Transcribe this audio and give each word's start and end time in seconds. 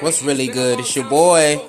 What's 0.00 0.22
really 0.22 0.46
good? 0.46 0.80
It's 0.80 0.96
your 0.96 1.04
boy. 1.10 1.60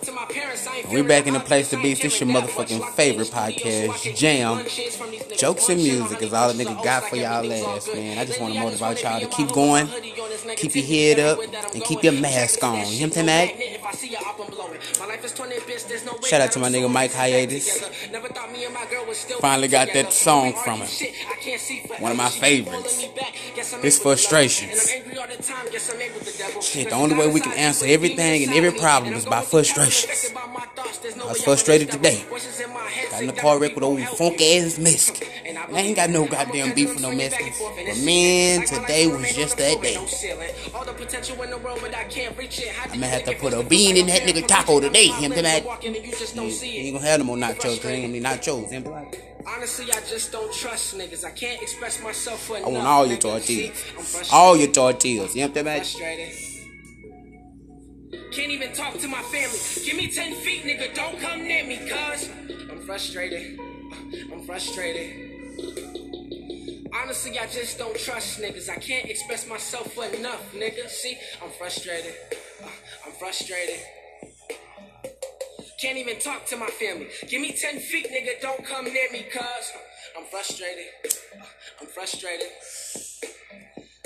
We 0.89 1.01
back 1.01 1.27
in 1.27 1.33
the 1.33 1.41
place 1.41 1.69
to 1.71 1.81
be. 1.81 1.95
This 1.95 2.21
your 2.21 2.29
motherfucking 2.29 2.93
favorite 2.93 3.27
podcast, 3.27 4.15
Jam. 4.15 4.65
Jokes 5.35 5.67
and 5.67 5.83
music 5.83 6.21
is 6.21 6.31
all 6.31 6.53
the 6.53 6.63
nigga 6.63 6.81
got 6.81 7.03
for 7.09 7.17
y'all 7.17 7.51
ass, 7.51 7.89
man. 7.93 8.17
I 8.19 8.23
just 8.23 8.39
want 8.39 8.53
to 8.53 8.59
motivate 8.61 9.03
y'all 9.03 9.19
to 9.19 9.27
keep 9.27 9.51
going, 9.51 9.89
keep 10.55 10.75
your 10.75 10.85
head 10.85 11.19
up, 11.19 11.39
and 11.73 11.83
keep 11.83 12.01
your 12.03 12.13
mask 12.13 12.63
on. 12.63 12.87
You 12.89 13.01
know 13.01 13.07
what 13.07 13.17
I'm 13.17 13.25
saying? 13.27 13.79
Shout 16.23 16.39
out 16.39 16.51
to 16.53 16.59
my 16.59 16.69
nigga 16.69 16.89
Mike 16.89 17.11
Hiatus. 17.11 17.83
Finally 19.41 19.67
got 19.67 19.91
that 19.93 20.13
song 20.13 20.53
from 20.53 20.79
him. 20.81 21.13
One 21.99 22.11
of 22.11 22.17
my 22.17 22.29
favorites. 22.29 23.05
His 23.81 23.99
frustrations. 23.99 24.89
Shit, 26.61 26.89
the 26.89 26.95
only 26.95 27.15
way 27.15 27.27
we 27.27 27.39
can 27.39 27.53
answer 27.53 27.85
everything 27.87 28.43
and 28.43 28.53
every 28.53 28.71
problem 28.71 29.13
is 29.13 29.25
by 29.25 29.41
frustrations. 29.41 30.31
I 30.35 31.27
was 31.27 31.43
frustrated 31.43 31.91
today. 31.91 32.23
Got 33.11 33.21
in 33.21 33.27
the 33.27 33.33
car 33.33 33.59
wreck 33.59 33.75
with 33.75 33.83
old 33.83 34.01
funk 34.01 34.41
ass 34.41 34.77
Mexican. 34.77 35.27
I 35.73 35.81
ain't 35.81 35.95
got 35.95 36.09
no 36.09 36.25
goddamn 36.25 36.73
beef 36.73 36.89
with 36.93 37.01
no 37.01 37.11
Mexicans. 37.11 37.59
But 37.59 37.97
man, 38.05 38.65
today 38.65 39.07
was 39.07 39.33
just 39.33 39.57
that 39.57 39.81
day. 39.81 39.97
I'm 42.83 42.99
gonna 42.99 43.07
have 43.07 43.25
to 43.25 43.35
put 43.35 43.53
a 43.53 43.63
bean 43.63 43.97
in 43.97 44.07
that 44.07 44.21
nigga 44.21 44.47
taco 44.47 44.79
today. 44.79 45.07
Him 45.07 45.31
to 45.33 45.41
that. 45.41 45.63
He 45.81 45.87
ain't 45.87 46.95
gonna 46.95 47.05
have 47.07 47.19
no 47.19 47.25
more 47.25 47.37
nachos. 47.37 47.81
There 47.81 47.91
ain't 47.93 48.03
gonna 48.03 48.13
be 48.13 48.21
nachos. 48.21 48.71
Him 48.71 48.85
Honestly, 49.47 49.85
I 49.91 50.01
just 50.01 50.31
don't 50.31 50.53
trust 50.53 50.97
niggas. 50.97 51.23
I 51.23 51.31
can't 51.31 51.61
express 51.61 52.01
myself 52.03 52.49
enough. 52.49 52.65
I 52.65 52.69
want 52.69 52.85
all 52.85 53.05
your 53.05 53.17
tortillas. 53.17 54.29
All 54.31 54.57
your 54.57 54.71
tortillas. 54.71 55.35
You 55.35 55.47
know 55.47 55.53
what 55.53 55.67
I'm 55.67 55.83
saying? 55.83 56.57
Can't 58.31 58.51
even 58.51 58.73
talk 58.73 58.97
to 58.99 59.07
my 59.07 59.21
family. 59.23 59.57
Give 59.85 59.95
me 59.95 60.11
10 60.11 60.35
feet, 60.35 60.63
nigga. 60.63 60.93
Don't 60.93 61.19
come 61.19 61.43
near 61.43 61.63
me, 61.65 61.77
cuz. 61.77 62.29
I'm 62.69 62.81
frustrated. 62.81 63.57
I'm 64.31 64.43
frustrated. 64.45 65.26
Honestly, 66.93 67.39
I 67.39 67.47
just 67.47 67.77
don't 67.77 67.97
trust 67.97 68.39
niggas. 68.39 68.69
I 68.69 68.75
can't 68.75 69.09
express 69.09 69.47
myself 69.47 69.97
enough, 70.13 70.53
nigga. 70.53 70.89
See, 70.89 71.17
I'm 71.43 71.51
frustrated. 71.51 72.13
I'm 73.05 73.11
frustrated. 73.13 73.79
Can't 75.79 75.97
even 75.97 76.19
talk 76.19 76.45
to 76.47 76.57
my 76.57 76.67
family. 76.67 77.07
Give 77.27 77.41
me 77.41 77.51
10 77.53 77.79
feet, 77.79 78.07
nigga. 78.11 78.41
Don't 78.41 78.65
come 78.65 78.85
near 78.85 79.11
me, 79.11 79.25
cuz. 79.31 79.71
I'm 80.17 80.25
frustrated. 80.25 80.87
I'm 81.79 81.87
frustrated. 81.87 82.47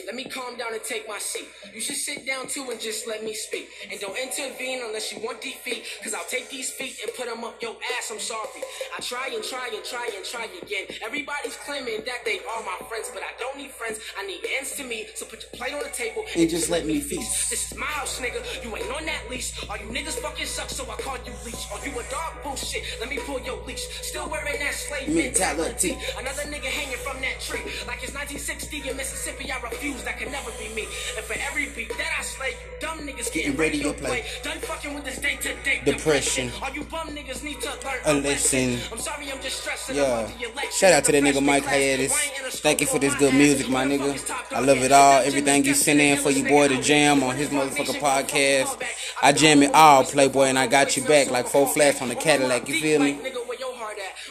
Let 0.06 0.16
me 0.16 0.26
calm 0.26 0.58
down 0.58 0.74
and 0.74 0.84
take 0.84 1.08
my 1.08 1.20
seat. 1.20 1.48
You 1.74 1.82
should 1.82 1.96
sit 1.96 2.26
down 2.26 2.48
too 2.48 2.70
and 2.70 2.80
just 2.80 3.08
let 3.08 3.24
me 3.24 3.34
speak. 3.34 3.70
And 3.90 4.00
don't 4.00 4.18
intervene 4.18 4.82
unless 4.84 5.12
you 5.12 5.20
want 5.20 5.42
defeat. 5.42 5.86
Cause 6.04 6.14
I'll 6.14 6.26
take 6.26 6.50
these 6.50 6.70
feet 6.72 6.98
and 7.04 7.14
put 7.16 7.28
them 7.28 7.44
up 7.44 7.62
your 7.62 7.76
ass. 7.98 8.12
I'm 8.12 8.20
sorry. 8.20 8.62
I 8.98 9.02
try 9.02 9.30
and 9.34 9.44
try 9.44 9.70
and 9.74 9.84
try 9.84 10.10
and 10.16 10.26
try 10.26 10.48
again. 10.62 10.86
Everybody's 11.04 11.56
claiming 11.58 12.02
that 12.06 12.26
they 12.26 12.40
are 12.40 12.62
my 12.64 12.78
friends, 12.88 13.12
but 13.14 13.24
I 13.24 13.32
don't 13.40 13.58
need 13.58 13.72
friends. 13.72 14.00
I 14.18 14.26
need 14.26 14.42
ends 14.58 14.76
to 14.76 14.84
me. 14.84 15.08
So 15.16 15.26
put 15.26 15.44
your 15.44 15.52
plate 15.54 15.74
on 15.74 15.84
the 15.84 15.90
table 15.94 16.24
and, 16.34 16.42
and 16.42 16.50
just 16.50 16.70
let 16.70 16.86
me 16.86 17.00
feast. 17.00 17.50
This 17.50 17.72
is 17.72 17.78
my 17.78 17.86
house, 17.86 18.20
nigga. 18.20 18.42
You 18.64 18.76
ain't 18.76 18.92
on 18.92 19.06
that 19.06 19.30
leash. 19.30 19.54
All 19.70 19.78
you 19.78 19.86
niggas 19.86 20.20
fucking 20.20 20.46
suck, 20.46 20.70
so 20.70 20.84
I 20.90 20.96
call 21.02 21.18
you 21.26 21.34
leech. 21.46 21.64
Are 21.72 21.86
you 21.86 21.92
a 22.00 22.04
dog? 22.10 22.44
Bullshit. 22.44 22.84
Let 23.00 23.10
me 23.10 23.20
pull 23.26 23.40
your 23.42 23.62
leash. 23.66 23.88
Still 24.02 24.30
wearing 24.30 24.60
that 24.60 24.74
slave 24.74 25.10
mentality. 25.10 25.98
Another 26.18 26.44
nigga 26.44 26.66
hanging 26.66 26.98
from 26.98 27.22
that 27.22 27.40
tree. 27.40 27.62
Like 27.88 28.04
it's 28.04 28.14
1960 28.14 28.90
in 28.90 28.98
Mississippi, 28.98 29.52
I 29.52 29.60
refuse. 29.62 29.91
That 30.04 30.18
can 30.18 30.32
never 30.32 30.52
be 30.60 30.74
me. 30.74 30.88
And 31.18 31.26
for 31.26 31.36
every 31.48 31.70
beat 31.76 31.90
that 31.90 32.12
I 32.18 32.24
slay, 32.24 32.50
you 32.50 32.56
dumb 32.80 33.00
niggas 33.00 33.32
getting 33.32 33.56
radio 33.58 33.94
play. 33.94 34.26
Done 34.44 34.58
fucking 34.60 34.94
with 34.94 35.04
this 35.04 35.20
day 35.20 35.36
to 35.38 35.54
day 35.64 35.82
depression. 35.86 36.50
All 36.62 36.72
you 36.72 36.84
bum 36.84 37.10
niggas 37.10 37.44
need 37.44 37.60
to 37.62 37.70
learn 37.70 38.00
a 38.06 38.14
lesson. 38.14 38.80
I'm 38.92 39.00
sorry, 39.00 39.32
I'm 39.32 39.42
just 39.42 39.62
stressing. 39.62 39.96
Yeah. 39.98 40.30
Shout 40.72 40.94
out 40.94 41.04
to 41.06 41.12
that 41.12 41.24
nigga 41.24 41.44
Mike 41.44 41.66
Hiatus. 41.66 42.14
Thank 42.62 42.82
you 42.82 42.88
for 42.88 43.00
this 43.00 43.14
good 43.16 43.34
music, 43.34 43.70
my 43.70 43.86
nigga. 43.86 44.18
I 44.52 44.60
love 44.60 44.78
it 44.78 44.92
all. 44.92 45.22
Everything 45.22 45.66
you 45.66 45.74
send 45.74 46.00
in 46.00 46.18
for 46.18 46.32
your 46.32 46.48
boy 46.48 46.70
to 46.70 46.82
jam 46.82 47.24
on 47.24 47.36
his 47.36 47.50
motherfucking 47.50 48.00
podcast. 48.00 48.82
I 49.22 49.32
jam 49.34 49.62
it 49.64 49.74
all, 49.74 50.04
Playboy, 50.04 50.46
and 50.46 50.58
I 50.58 50.68
got 50.68 50.96
you 50.98 51.04
back 51.04 51.30
like 51.30 51.48
four 51.48 51.68
flats 51.68 52.02
on 52.02 52.10
the 52.10 52.16
Cadillac. 52.16 52.68
You 52.68 52.80
feel 52.80 53.02
me? 53.02 53.20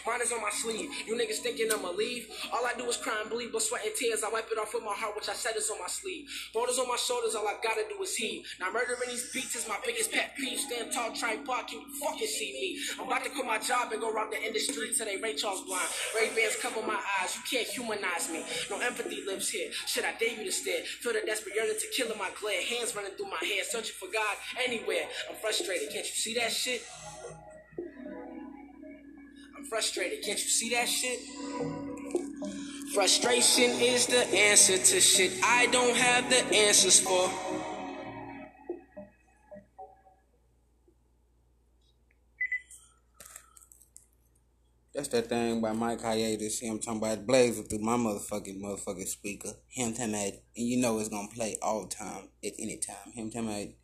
Mine 0.06 0.22
is 0.22 0.32
on 0.32 0.40
my 0.40 0.50
sleeve. 0.50 0.90
You 1.06 1.14
niggas 1.14 1.40
thinking 1.42 1.68
I'ma 1.72 1.90
leave? 1.90 2.28
All 2.52 2.64
I 2.66 2.74
do 2.76 2.84
is 2.86 2.96
cry 2.96 3.16
and 3.20 3.30
bleed, 3.30 3.52
but 3.52 3.62
sweat 3.62 3.84
and 3.84 3.94
tears. 3.94 4.22
I 4.24 4.30
wipe 4.30 4.48
it 4.50 4.58
off 4.58 4.74
with 4.74 4.84
my 4.84 4.94
heart, 4.94 5.14
which 5.16 5.28
I 5.28 5.34
said 5.34 5.56
is 5.56 5.70
on 5.70 5.78
my 5.78 5.88
sleeve. 5.88 6.28
Borders 6.52 6.78
on 6.78 6.88
my 6.88 6.96
shoulders, 6.96 7.34
all 7.34 7.46
I 7.46 7.56
gotta 7.62 7.82
do 7.88 8.02
is 8.02 8.14
heave. 8.16 8.46
Now 8.58 8.70
murdering 8.72 8.98
these 9.08 9.30
beats 9.32 9.56
is 9.56 9.68
my 9.68 9.78
biggest 9.84 10.12
pet 10.12 10.36
peeve. 10.36 10.58
Stand 10.58 10.92
tall, 10.92 11.12
tripod, 11.12 11.68
can 11.68 11.80
you 11.80 11.86
fucking 12.00 12.26
see 12.26 12.52
me? 12.52 12.78
I'm 12.98 13.06
about 13.06 13.24
to 13.24 13.30
quit 13.30 13.46
my 13.46 13.58
job 13.58 13.92
and 13.92 14.00
go 14.00 14.12
rock 14.12 14.30
the 14.30 14.42
industry 14.42 14.90
till 14.96 15.06
they 15.06 15.16
Ray 15.16 15.34
Charles 15.34 15.62
blind. 15.62 15.88
Ray 16.14 16.30
Bans 16.34 16.56
cover 16.56 16.82
my 16.86 17.00
eyes. 17.20 17.36
You 17.36 17.42
can't 17.50 17.68
humanize 17.68 18.30
me. 18.30 18.44
No 18.70 18.80
empathy 18.80 19.22
lives 19.26 19.48
here. 19.48 19.70
Should 19.86 20.04
I 20.04 20.12
dare 20.18 20.30
you 20.36 20.44
to 20.44 20.52
stare? 20.52 20.82
Feel 20.84 21.12
the 21.12 21.22
desperate 21.26 21.54
yearning 21.54 21.76
to 21.78 21.86
kill 21.94 22.10
in 22.10 22.18
my 22.18 22.30
glare. 22.40 22.62
Hands 22.62 22.94
running 22.96 23.12
through 23.12 23.30
my 23.30 23.42
hair, 23.46 23.64
searching 23.64 23.94
for 23.98 24.08
God 24.12 24.36
anywhere. 24.64 25.04
I'm 25.28 25.36
frustrated. 25.36 25.90
Can't 25.92 26.06
you 26.06 26.14
see 26.14 26.34
that 26.34 26.52
shit? 26.52 26.82
Frustrated. 29.64 30.22
Can't 30.24 30.38
you 30.38 30.48
see 30.48 30.70
that 30.70 30.88
shit? 30.88 31.20
Frustration 32.94 33.70
is 33.80 34.06
the 34.06 34.26
answer 34.34 34.76
to 34.76 35.00
shit 35.00 35.32
I 35.44 35.66
don't 35.66 35.96
have 35.96 36.28
the 36.28 36.44
answers 36.56 36.98
for. 36.98 37.30
That's 44.92 45.06
that 45.08 45.28
thing 45.28 45.60
by 45.60 45.72
Mike 45.72 46.02
Hiatus. 46.02 46.58
See, 46.58 46.68
I'm 46.68 46.80
talking 46.80 46.98
about 46.98 47.24
blaze 47.26 47.60
through 47.60 47.78
my 47.78 47.96
motherfucking 47.96 48.60
motherfucking 48.60 49.06
speaker. 49.06 49.50
Him 49.68 49.94
telling 49.94 50.12
me, 50.12 50.42
and 50.56 50.66
you 50.66 50.78
know 50.78 50.98
it's 50.98 51.08
gonna 51.08 51.28
play 51.28 51.56
all 51.62 51.86
the 51.86 51.94
time, 51.94 52.28
at 52.44 52.52
any 52.58 52.76
time. 52.78 53.12
Him 53.14 53.30
telling 53.30 53.48
me, 53.48 53.76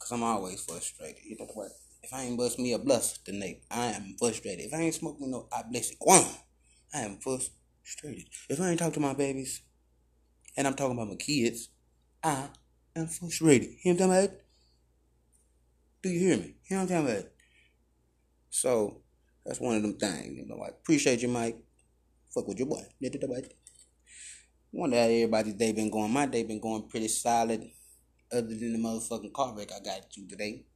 cause 0.00 0.10
I'm 0.10 0.24
always 0.24 0.62
frustrated. 0.64 1.24
You 1.24 1.36
know 1.38 1.46
what? 1.54 1.70
If 2.04 2.12
I 2.12 2.24
ain't 2.24 2.36
bust 2.36 2.58
me 2.58 2.74
a 2.74 2.78
bluss 2.78 3.16
tonight, 3.16 3.62
I 3.70 3.86
am 3.86 4.14
frustrated. 4.18 4.66
If 4.66 4.74
I 4.74 4.82
ain't 4.82 4.94
smoke 4.94 5.18
me 5.18 5.26
no 5.26 5.48
I 5.50 5.62
bless 5.62 5.90
it, 5.90 5.96
I 6.06 6.98
am 6.98 7.16
frustrated. 7.16 8.26
If 8.50 8.60
I 8.60 8.68
ain't 8.68 8.78
talk 8.78 8.92
to 8.92 9.00
my 9.00 9.14
babies, 9.14 9.62
and 10.54 10.66
I'm 10.66 10.74
talking 10.74 10.98
about 10.98 11.08
my 11.08 11.14
kids, 11.14 11.70
I 12.22 12.48
am 12.94 13.06
frustrated. 13.06 13.70
You 13.82 13.94
know 13.94 14.06
what 14.06 14.16
I'm 14.16 14.16
talking 14.16 14.26
about? 14.26 14.40
Do 16.02 16.08
you 16.10 16.20
hear 16.20 16.36
me? 16.36 16.56
You 16.68 16.76
know 16.76 16.82
what 16.82 16.90
I'm 16.92 17.04
talking 17.04 17.16
about? 17.16 17.30
So, 18.50 19.00
that's 19.46 19.60
one 19.60 19.76
of 19.76 19.82
them 19.82 19.96
things. 19.96 20.36
You 20.36 20.44
know, 20.46 20.62
I 20.62 20.68
appreciate 20.68 21.22
you, 21.22 21.28
Mike. 21.28 21.56
Fuck 22.34 22.48
with 22.48 22.58
your 22.58 22.68
boy. 22.68 22.84
Wonder 24.72 24.96
how 24.96 25.04
everybody's 25.04 25.54
day 25.54 25.72
been 25.72 25.90
going. 25.90 26.12
My 26.12 26.26
day 26.26 26.42
been 26.42 26.60
going 26.60 26.86
pretty 26.86 27.08
solid, 27.08 27.66
other 28.30 28.42
than 28.42 28.74
the 28.74 28.78
motherfucking 28.78 29.32
car 29.32 29.56
wreck 29.56 29.70
I 29.72 29.82
got 29.82 30.14
you 30.18 30.28
today. 30.28 30.66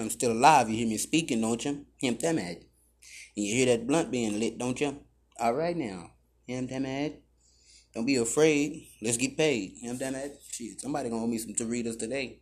I'm 0.00 0.10
still 0.10 0.32
alive. 0.32 0.68
You 0.68 0.76
hear 0.76 0.88
me 0.88 0.96
speaking, 0.98 1.40
don't 1.40 1.64
you? 1.64 1.86
Him 1.98 2.16
them 2.16 2.38
And 2.38 2.64
you 3.34 3.54
hear 3.54 3.66
that 3.66 3.86
blunt 3.86 4.10
being 4.10 4.38
lit, 4.38 4.58
don't 4.58 4.80
you? 4.80 4.98
All 5.38 5.54
right 5.54 5.76
now. 5.76 6.10
Him 6.46 6.66
them 6.66 7.12
Don't 7.94 8.06
be 8.06 8.16
afraid. 8.16 8.88
Let's 9.02 9.16
get 9.16 9.36
paid. 9.36 9.74
Him 9.80 9.98
them 9.98 10.14
Shit, 10.50 10.80
somebody 10.80 11.10
gonna 11.10 11.22
owe 11.22 11.26
me 11.26 11.38
some 11.38 11.52
Doritos 11.52 11.98
today. 11.98 12.40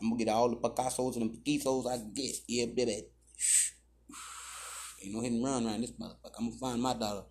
I'm 0.00 0.10
gonna 0.10 0.24
get 0.24 0.32
all 0.32 0.50
the 0.50 0.56
Picassos 0.56 1.16
and 1.16 1.30
the 1.30 1.58
Picassos 1.58 1.90
I 1.90 1.98
can 1.98 2.12
get. 2.14 2.34
Yeah, 2.46 2.66
baby. 2.66 3.06
Ain't 5.02 5.14
no 5.14 5.20
hit 5.20 5.32
and 5.32 5.44
run 5.44 5.66
around 5.66 5.82
this 5.82 5.92
motherfucker. 5.92 6.32
I'm 6.38 6.48
gonna 6.48 6.58
find 6.58 6.82
my 6.82 6.94
dollar. 6.94 7.24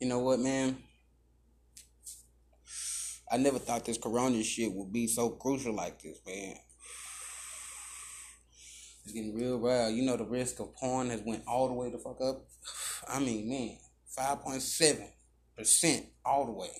You 0.00 0.08
know 0.08 0.20
what, 0.20 0.38
man? 0.38 0.76
I 3.30 3.36
never 3.36 3.58
thought 3.58 3.84
this 3.84 3.98
corona 3.98 4.42
shit 4.42 4.72
would 4.72 4.92
be 4.92 5.06
so 5.06 5.30
crucial 5.30 5.74
like 5.74 6.00
this, 6.00 6.20
man. 6.26 6.56
It's 9.04 9.12
getting 9.12 9.34
real 9.34 9.58
wild. 9.58 9.94
You 9.94 10.02
know 10.02 10.16
the 10.16 10.24
risk 10.24 10.60
of 10.60 10.74
porn 10.76 11.10
has 11.10 11.22
went 11.22 11.44
all 11.46 11.68
the 11.68 11.74
way 11.74 11.90
the 11.90 11.98
fuck 11.98 12.20
up. 12.20 12.46
I 13.08 13.20
mean, 13.20 13.48
man, 13.48 13.78
five 14.06 14.40
point 14.40 14.62
seven 14.62 15.08
percent 15.56 16.06
all 16.24 16.46
the 16.46 16.52
way. 16.52 16.70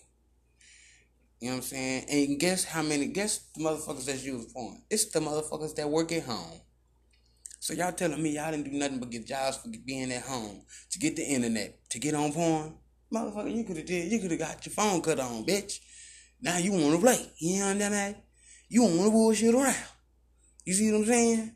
You 1.40 1.48
know 1.48 1.56
what 1.56 1.62
I'm 1.62 1.68
saying? 1.68 2.04
And 2.10 2.40
guess 2.40 2.64
how 2.64 2.82
many? 2.82 3.06
Guess 3.06 3.50
the 3.54 3.62
motherfuckers 3.62 4.06
that 4.06 4.22
use 4.22 4.52
porn. 4.52 4.82
It's 4.90 5.06
the 5.06 5.20
motherfuckers 5.20 5.74
that 5.76 5.88
work 5.88 6.10
at 6.12 6.24
home. 6.24 6.60
So 7.60 7.74
y'all 7.74 7.92
telling 7.92 8.22
me 8.22 8.30
y'all 8.30 8.50
didn't 8.50 8.70
do 8.70 8.78
nothing 8.78 8.98
but 8.98 9.10
get 9.10 9.26
jobs 9.26 9.58
for 9.58 9.68
being 9.84 10.12
at 10.12 10.22
home 10.22 10.62
to 10.90 10.98
get 10.98 11.16
the 11.16 11.22
internet 11.22 11.78
to 11.90 11.98
get 11.98 12.14
on 12.14 12.32
porn? 12.32 12.74
Motherfucker, 13.12 13.54
you 13.54 13.64
could 13.64 13.78
have 13.78 13.86
did. 13.86 14.12
You 14.12 14.18
could 14.20 14.30
have 14.32 14.40
got 14.40 14.66
your 14.66 14.72
phone 14.72 15.00
cut 15.00 15.18
on, 15.18 15.44
bitch. 15.44 15.80
Now 16.40 16.58
you 16.58 16.72
want 16.72 16.94
to 16.94 17.00
play. 17.00 17.32
You 17.38 17.60
know 17.60 17.66
what 17.66 17.82
I'm 17.82 17.92
saying? 17.92 18.14
You 18.68 18.82
want 18.82 19.04
to 19.04 19.10
bullshit 19.10 19.54
around. 19.54 19.74
You 20.64 20.74
see 20.74 20.92
what 20.92 20.98
I'm 20.98 21.06
saying? 21.06 21.54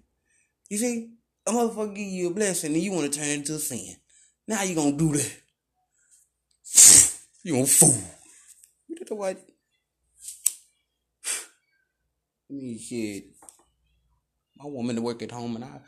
You 0.71 0.79
see? 0.79 1.11
A 1.47 1.51
motherfucker 1.51 1.95
give 1.95 2.07
you 2.07 2.29
a 2.29 2.35
blessing 2.35 2.73
and 2.73 2.83
you 2.83 2.93
want 2.93 3.13
to 3.13 3.19
turn 3.19 3.29
it 3.29 3.35
into 3.35 3.55
a 3.55 3.59
sin. 3.59 3.97
Now 4.47 4.63
you 4.63 4.75
gonna 4.75 4.93
do 4.93 5.13
that. 5.13 5.39
You 7.45 7.55
gonna 7.55 7.67
fool. 7.67 7.99
You 8.87 8.95
did 8.95 9.11
know 9.11 9.17
what? 9.17 9.37
I 9.37 9.41
mean, 12.51 12.79
shit. 12.79 13.25
My 14.57 14.67
woman 14.67 14.95
to 14.95 15.03
work 15.03 15.23
at 15.23 15.33
home 15.33 15.57
and 15.57 15.65
I, 15.65 15.81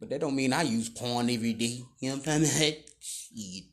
but 0.00 0.10
that 0.10 0.20
don't 0.20 0.34
mean 0.34 0.52
I 0.52 0.62
use 0.62 0.88
porn 0.88 1.30
every 1.30 1.52
day. 1.52 1.80
You 2.00 2.10
know 2.10 2.16
what 2.16 2.28
I'm 2.28 2.44
saying? 2.44 2.82
Shit. 2.98 3.66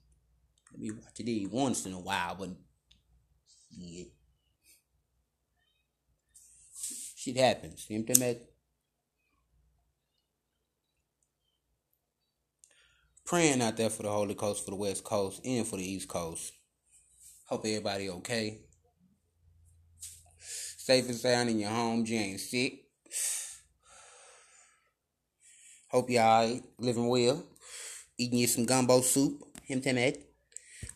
Let 0.72 0.80
me 0.80 0.92
watch 0.92 1.20
it 1.20 1.52
once 1.52 1.88
in 1.88 1.94
a 1.94 2.00
while, 2.00 2.36
but 2.36 2.50
shit. 3.76 4.10
Shit 7.28 7.36
happens. 7.36 7.86
You 7.90 8.00
know 8.00 8.06
what 8.08 8.24
I'm? 8.24 8.38
Praying 13.26 13.62
out 13.62 13.76
there 13.76 13.90
for 13.90 14.04
the 14.04 14.10
Holy 14.10 14.34
Coast, 14.34 14.64
for 14.64 14.72
the 14.72 14.78
West 14.78 15.04
Coast, 15.04 15.42
and 15.44 15.68
for 15.68 15.76
the 15.76 15.84
East 15.84 16.08
Coast. 16.08 16.54
Hope 17.48 17.66
everybody 17.66 18.10
okay. 18.10 18.60
Safe 20.40 21.06
and 21.06 21.18
sound 21.18 21.50
in 21.50 21.60
your 21.60 21.70
home. 21.70 22.06
You 22.06 22.18
ain't 22.18 22.40
sick. 22.40 22.86
Hope 25.92 26.10
y'all 26.10 26.62
living 26.80 27.10
well. 27.10 27.44
Eating 28.18 28.40
you 28.40 28.48
some 28.48 28.66
gumbo 28.66 29.02
soup. 29.02 29.44
Him 29.64 29.82
that. 29.82 30.18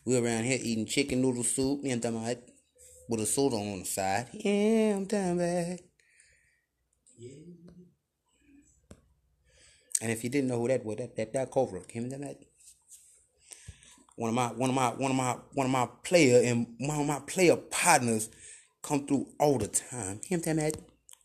We 0.06 0.16
around 0.16 0.44
here 0.44 0.58
eating 0.62 0.86
chicken 0.86 1.20
noodle 1.20 1.44
soup. 1.44 1.84
Him 1.84 2.00
that. 2.00 2.42
With 3.10 3.20
a 3.20 3.26
soda 3.26 3.56
on 3.56 3.80
the 3.80 3.84
side. 3.84 4.28
Yeah, 4.32 4.96
I'm 4.96 5.88
And 10.00 10.10
if 10.10 10.24
you 10.24 10.30
didn't 10.30 10.48
know 10.48 10.58
who 10.58 10.68
that 10.68 10.84
was, 10.84 10.96
that 10.96 11.16
that, 11.16 11.32
that 11.32 11.50
Cobra, 11.50 11.80
him 11.88 12.10
that. 12.10 12.38
One 14.16 14.28
of 14.28 14.34
my 14.34 14.48
one 14.48 14.70
of 14.70 14.76
my 14.76 14.88
one 14.90 15.10
of 15.10 15.16
my 15.16 15.36
one 15.54 15.66
of 15.66 15.72
my 15.72 15.88
player 16.02 16.42
and 16.44 16.66
one 16.78 17.00
of 17.00 17.06
my 17.06 17.20
player 17.20 17.56
partners 17.56 18.28
come 18.82 19.06
through 19.06 19.28
all 19.38 19.58
the 19.58 19.68
time. 19.68 20.20
Him 20.24 20.40
talking 20.40 20.58
about 20.58 20.76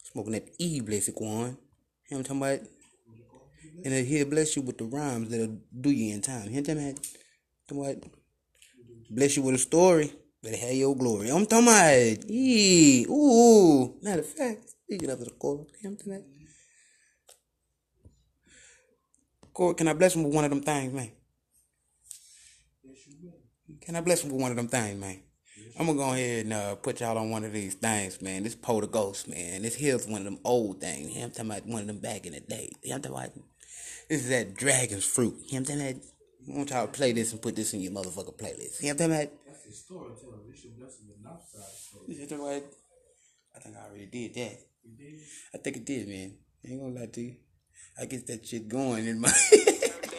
smoking 0.03 0.33
that 0.33 0.49
E 0.59 0.79
blessed 0.79 1.19
one. 1.19 1.57
Him 2.09 2.23
talking 2.23 2.37
about 2.37 2.59
and 3.83 4.07
he'll 4.07 4.25
bless 4.25 4.55
you 4.55 4.61
with 4.61 4.77
the 4.77 4.85
rhymes 4.85 5.29
that'll 5.29 5.57
do 5.79 5.91
you 5.91 6.13
in 6.13 6.21
time. 6.21 6.49
Him 6.49 6.63
talking 6.63 6.89
about 6.89 7.01
talking 7.67 8.11
bless 9.09 9.37
you 9.37 9.43
with 9.43 9.55
a 9.55 9.59
story 9.59 10.11
that'll 10.41 10.59
have 10.59 10.73
your 10.73 10.95
glory. 10.95 11.29
I'm 11.29 11.45
talking 11.45 11.67
about 11.67 12.29
ee 12.29 13.05
ooh. 13.09 13.95
Matter 14.01 14.21
of 14.21 14.27
fact, 14.27 14.73
speaking 14.87 15.09
of 15.09 15.19
the 15.19 15.29
core, 15.31 15.67
him 15.81 15.97
talking 15.97 16.13
about 16.13 16.23
Corey, 19.53 19.75
can 19.75 19.87
I 19.89 19.93
bless 19.93 20.15
him 20.15 20.23
with 20.23 20.33
one 20.33 20.45
of 20.45 20.49
them 20.51 20.61
things, 20.61 20.93
man? 20.93 21.11
Can 23.81 23.95
I 23.95 24.01
bless 24.01 24.23
him 24.23 24.31
with 24.31 24.41
one 24.41 24.51
of 24.51 24.57
them 24.57 24.69
things, 24.69 24.99
man? 24.99 25.19
I'm 25.77 25.87
gonna 25.87 25.97
go 25.97 26.13
ahead 26.13 26.45
and 26.45 26.53
uh, 26.53 26.75
put 26.75 27.01
y'all 27.01 27.17
on 27.17 27.31
one 27.31 27.43
of 27.43 27.51
these 27.51 27.73
things, 27.73 28.21
man. 28.21 28.43
This 28.43 28.55
Polar 28.55 28.87
Ghost, 28.87 29.27
man. 29.27 29.63
This 29.63 29.75
here's 29.75 30.07
one 30.07 30.19
of 30.19 30.25
them 30.25 30.39
old 30.45 30.79
things. 30.79 31.15
I'm 31.17 31.31
talking 31.31 31.51
about 31.51 31.67
one 31.67 31.81
of 31.81 31.87
them 31.87 31.99
back 31.99 32.25
in 32.25 32.33
the 32.33 32.39
day. 32.39 32.71
I'm 32.85 33.01
talking 33.01 33.17
about 33.17 33.33
this 34.09 34.23
is 34.23 34.29
that 34.29 34.55
dragon's 34.55 35.05
fruit. 35.05 35.35
You 35.47 35.57
I'm 35.57 35.65
talking 35.65 35.81
about? 35.81 36.01
I 36.01 36.57
want 36.57 36.69
y'all 36.69 36.85
to 36.87 36.93
play 36.93 37.11
this 37.11 37.33
and 37.33 37.41
put 37.41 37.55
this 37.55 37.73
in 37.73 37.81
your 37.81 37.91
motherfucker 37.91 38.37
playlist. 38.37 38.81
You 38.81 38.91
I'm 38.91 38.97
talking 38.97 39.13
about? 39.13 39.29
That's 39.45 39.65
his 39.65 39.79
storytelling. 39.83 40.47
We 40.47 40.55
should 40.55 40.77
bless 40.77 40.99
him 40.99 41.07
with 41.09 41.17
an 41.17 41.27
outside 41.27 41.73
story. 41.75 42.05
You 42.07 42.15
know 42.15 42.21
what 42.21 42.31
I'm 42.31 42.39
talking 42.39 42.57
about? 42.57 42.73
I 43.55 43.59
think 43.59 43.75
I 43.75 43.89
already 43.89 44.05
did 44.05 44.33
that. 44.35 44.57
I 45.53 45.57
think 45.57 45.77
it 45.77 45.85
did, 45.85 46.07
man. 46.07 46.33
I 46.65 46.71
ain't 46.71 46.81
gonna 46.81 46.99
lie 46.99 47.07
to 47.07 47.21
you. 47.21 47.35
I 47.99 48.05
get 48.05 48.27
that 48.27 48.45
shit 48.45 48.67
going 48.67 49.07
in 49.07 49.21
my. 49.21 49.31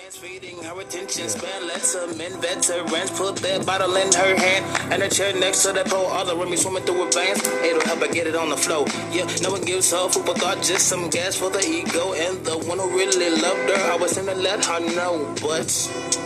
Feeding 0.08 0.60
her 0.64 0.80
attention 0.80 1.28
span. 1.28 1.68
Let 1.68 1.80
some 1.80 2.18
men 2.18 2.40
veterans 2.40 3.10
put 3.12 3.36
their 3.36 3.62
bottle 3.62 3.94
in 3.94 4.12
her 4.14 4.36
hand 4.36 4.92
and 4.92 5.00
a 5.02 5.08
chair 5.08 5.32
next 5.38 5.62
to 5.62 5.72
the 5.72 5.84
pole. 5.84 6.06
Other 6.06 6.34
women 6.34 6.58
swimming 6.58 6.82
through 6.82 7.04
her 7.04 7.10
veins. 7.12 7.46
It'll 7.62 7.82
help 7.82 8.00
her 8.00 8.12
get 8.12 8.26
it 8.26 8.34
on 8.34 8.48
the 8.48 8.56
flow. 8.56 8.84
Yeah, 9.12 9.28
no 9.42 9.52
one 9.52 9.62
gives 9.62 9.92
her 9.92 10.08
food 10.08 10.26
for 10.26 10.34
thought, 10.34 10.60
just 10.60 10.88
some 10.88 11.08
gas 11.08 11.36
for 11.36 11.50
the 11.50 11.64
ego. 11.64 12.14
And 12.14 12.44
the 12.44 12.58
one 12.58 12.78
who 12.80 12.88
really 12.98 13.30
loved 13.30 13.70
her, 13.70 13.92
I 13.92 13.96
was 13.96 14.16
him 14.16 14.26
to 14.26 14.34
let 14.34 14.64
her 14.64 14.80
know, 14.80 15.34
but. 15.40 16.17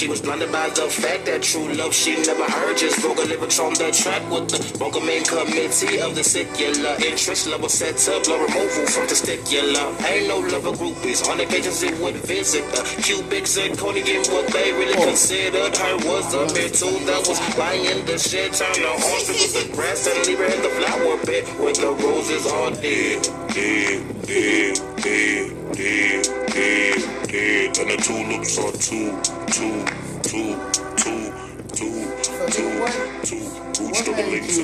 She 0.00 0.08
was 0.08 0.22
blinded 0.22 0.50
by 0.50 0.70
the 0.70 0.88
fact 0.88 1.26
that 1.26 1.42
true 1.42 1.68
love 1.74 1.92
she 1.92 2.16
never 2.24 2.48
heard. 2.48 2.78
Just 2.78 3.02
broke 3.02 3.18
a 3.18 3.28
lyrics 3.28 3.60
on 3.60 3.74
the 3.74 3.92
track 3.92 4.24
with 4.32 4.48
the 4.48 4.78
broken 4.78 5.04
main 5.04 5.22
committee 5.24 6.00
of 6.00 6.14
the 6.14 6.24
secular 6.24 6.96
interest 7.04 7.46
level 7.48 7.68
set 7.68 8.00
up, 8.08 8.24
blow 8.24 8.40
removal 8.40 8.86
from 8.88 9.04
the 9.04 9.12
testicular. 9.12 9.92
Ain't 10.08 10.26
no 10.26 10.40
lover 10.40 10.72
groupies 10.72 11.20
on 11.28 11.38
occasions 11.40 11.82
it 11.82 11.92
would 12.00 12.16
visit 12.24 12.64
the 12.72 12.80
cubics 13.04 13.60
and 13.60 13.76
Cody 13.76 14.00
what 14.32 14.48
they 14.48 14.72
really 14.72 14.96
oh. 14.96 15.04
considered 15.04 15.76
her 15.76 15.96
was 16.08 16.32
a 16.32 16.48
bit 16.54 16.72
too 16.72 16.96
that 17.04 17.20
was 17.28 17.36
lying 17.58 17.84
in 17.84 18.00
the 18.06 18.16
shit. 18.16 18.54
Turn 18.54 18.72
her 18.80 18.96
on 19.04 19.20
with 19.28 19.52
the 19.52 19.68
grass 19.76 20.08
and 20.08 20.26
leave 20.26 20.38
her 20.38 20.48
in 20.48 20.62
the 20.62 20.72
flower 20.80 21.20
bed 21.28 21.44
where 21.60 21.76
the 21.76 21.92
roses 22.00 22.46
are 22.48 22.70
dead, 22.80 23.20
dead, 23.52 24.00
dead, 24.24 24.80
dead, 24.96 25.52
dead, 25.76 26.24
dead, 26.56 26.99
dead, 27.30 27.78
and 27.78 27.90
the 27.90 27.96
tulips 27.96 28.58
are 28.58 28.72
the 34.16 34.26
links 34.30 34.58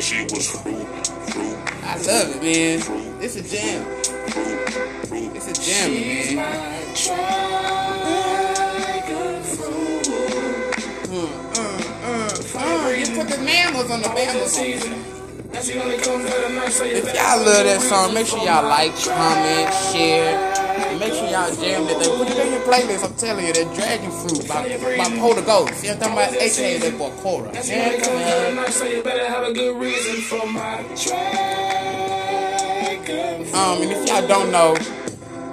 and 0.00 0.04
she 0.04 0.22
was 0.34 0.50
fruit, 0.50 0.86
fruit, 1.30 1.58
I 1.84 1.96
love 2.06 2.36
it, 2.36 2.42
man. 2.42 2.80
It's 3.20 3.36
a 3.36 3.42
jam. 3.42 3.84
fruit, 4.30 4.70
fruit. 5.08 5.36
It's 5.36 5.48
a 5.48 5.52
jam, 5.52 5.92
man. 5.92 6.38
Uh, 12.56 12.88
you 12.90 13.06
put 13.14 13.28
the 13.28 13.38
mammals 13.42 13.90
on 13.90 14.00
the 14.02 14.08
mammals. 14.08 15.19
If 15.62 17.14
y'all 17.14 17.44
love 17.44 17.64
that 17.64 17.80
song, 17.82 18.14
make 18.14 18.26
sure 18.26 18.38
y'all 18.38 18.64
like, 18.64 18.96
comment, 18.96 19.68
share. 19.92 20.32
And 20.88 20.98
make 20.98 21.12
sure 21.12 21.28
y'all 21.28 21.54
jam 21.54 21.84
that 21.84 22.00
thing. 22.00 22.16
Put 22.16 22.30
it 22.30 22.46
in 22.46 22.52
your 22.54 22.62
playlist. 22.62 23.04
I'm 23.04 23.14
telling 23.16 23.46
you, 23.46 23.52
that 23.52 23.74
Dragon 23.74 24.10
Fruit 24.10 24.48
by, 24.48 24.64
by 24.96 25.18
Polar 25.18 25.42
Ghost. 25.42 25.84
You 25.84 25.90
know 25.90 25.96
what 25.98 26.06
I'm 26.06 26.16
talking 26.16 26.32
about? 26.32 26.32
AKA 26.40 26.78
that 26.78 26.96
boy 26.98 27.10
Cora. 27.20 27.52
Yeah. 27.52 28.70
So 28.70 28.86
you 28.86 29.02
better 29.02 29.28
have 29.28 29.48
a 29.48 29.52
good 29.52 29.78
reason 29.78 30.22
for 30.22 30.46
my 30.46 30.78
Um, 33.52 33.82
and 33.82 33.92
if 33.92 34.08
y'all 34.08 34.26
don't 34.26 34.50
know, 34.50 34.76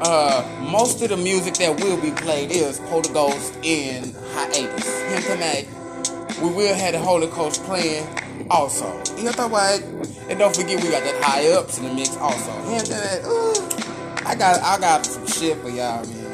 uh, 0.04 0.68
most 0.72 1.02
of 1.02 1.10
the 1.10 1.18
music 1.18 1.56
that 1.56 1.82
will 1.82 2.00
be 2.00 2.12
played 2.12 2.52
is 2.52 2.80
Polar 2.88 3.12
Ghost 3.12 3.58
in 3.62 4.14
hiatus. 4.32 4.56
You 4.56 4.64
know 4.64 5.16
what 5.16 5.32
I'm 5.32 5.38
talking 5.38 5.68
about? 5.68 6.42
We 6.42 6.50
will 6.56 6.76
have 6.76 6.94
the 6.94 7.00
Holy 7.00 7.28
Coast 7.28 7.62
playing 7.66 8.08
also. 8.50 8.86
You 9.18 9.24
know 9.24 9.32
what 9.32 9.40
I'm 9.40 9.52
talking 9.52 9.96
about? 9.98 10.30
And 10.30 10.40
don't 10.40 10.56
forget 10.56 10.84
we 10.84 10.90
got 10.90 11.04
that 11.04 11.22
high 11.24 11.48
ups 11.52 11.78
in 11.78 11.86
the 11.86 11.94
mix 11.94 12.16
also. 12.18 12.52
You 12.64 12.70
know 12.70 12.78
what 12.78 12.92
I'm? 12.94 13.26
Ooh, 13.26 14.26
I 14.28 14.36
got 14.36 14.62
I 14.62 14.80
got 14.80 15.06
some 15.06 15.28
shit 15.28 15.58
for 15.58 15.70
y'all, 15.70 16.06
man. 16.06 16.26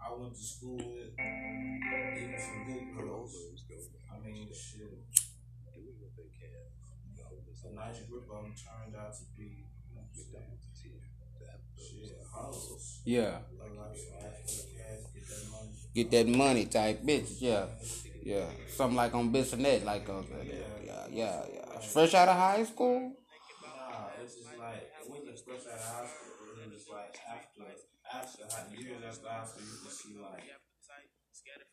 I 0.00 0.12
went 0.14 0.34
to 0.34 0.42
school 0.42 0.76
with 0.76 1.16
some 1.16 2.64
good 2.66 2.96
girls. 2.96 3.34
I 4.12 4.26
mean, 4.26 4.48
shit. 4.52 4.98
A 7.64 7.74
nice 7.74 8.00
on 8.00 8.42
them 8.44 8.54
turned 8.54 8.96
out 8.96 9.12
to 9.14 9.24
be 9.36 9.64
shit, 11.76 12.18
hoes. 12.30 13.00
Yeah. 13.04 13.38
Like, 13.58 13.72
like, 13.78 13.96
ask 14.22 14.44
for 14.44 14.66
the 14.66 14.72
cash, 14.76 15.02
get 15.14 15.26
that 15.28 15.44
money. 15.50 15.72
Get 15.94 16.10
that 16.10 16.28
money 16.28 16.64
type 16.66 17.02
bitch, 17.02 17.40
yeah. 17.40 17.66
Yeah. 18.28 18.50
Something 18.68 18.96
like 18.96 19.14
on 19.14 19.32
Bissonnet, 19.32 19.84
like 19.84 20.08
uh, 20.08 20.22
yeah, 20.44 21.06
yeah, 21.10 21.42
yeah. 21.54 21.78
Fresh 21.80 22.14
out 22.14 22.28
of 22.28 22.36
high 22.36 22.64
school? 22.64 23.12
Nah, 23.88 24.10
it's 24.22 24.36
just 24.36 24.52
like 24.58 24.84
fresh 25.40 25.64
out 25.72 25.80
of 25.80 25.88
high 25.88 26.08
school, 26.12 26.36
and 26.52 26.58
then 26.60 26.70
it's 26.76 26.88
like 26.92 27.16
after 27.24 27.64
after 28.04 28.44
high 28.52 28.68
years 28.76 29.02
after 29.08 29.28
high 29.32 29.46
school, 29.48 29.64
you 29.64 29.78
can 29.80 29.90
see 29.90 30.14
like 30.20 30.44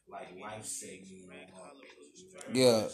like 0.08 0.30
life 0.40 0.66
saving. 0.66 1.52
Yeah. 2.54 2.88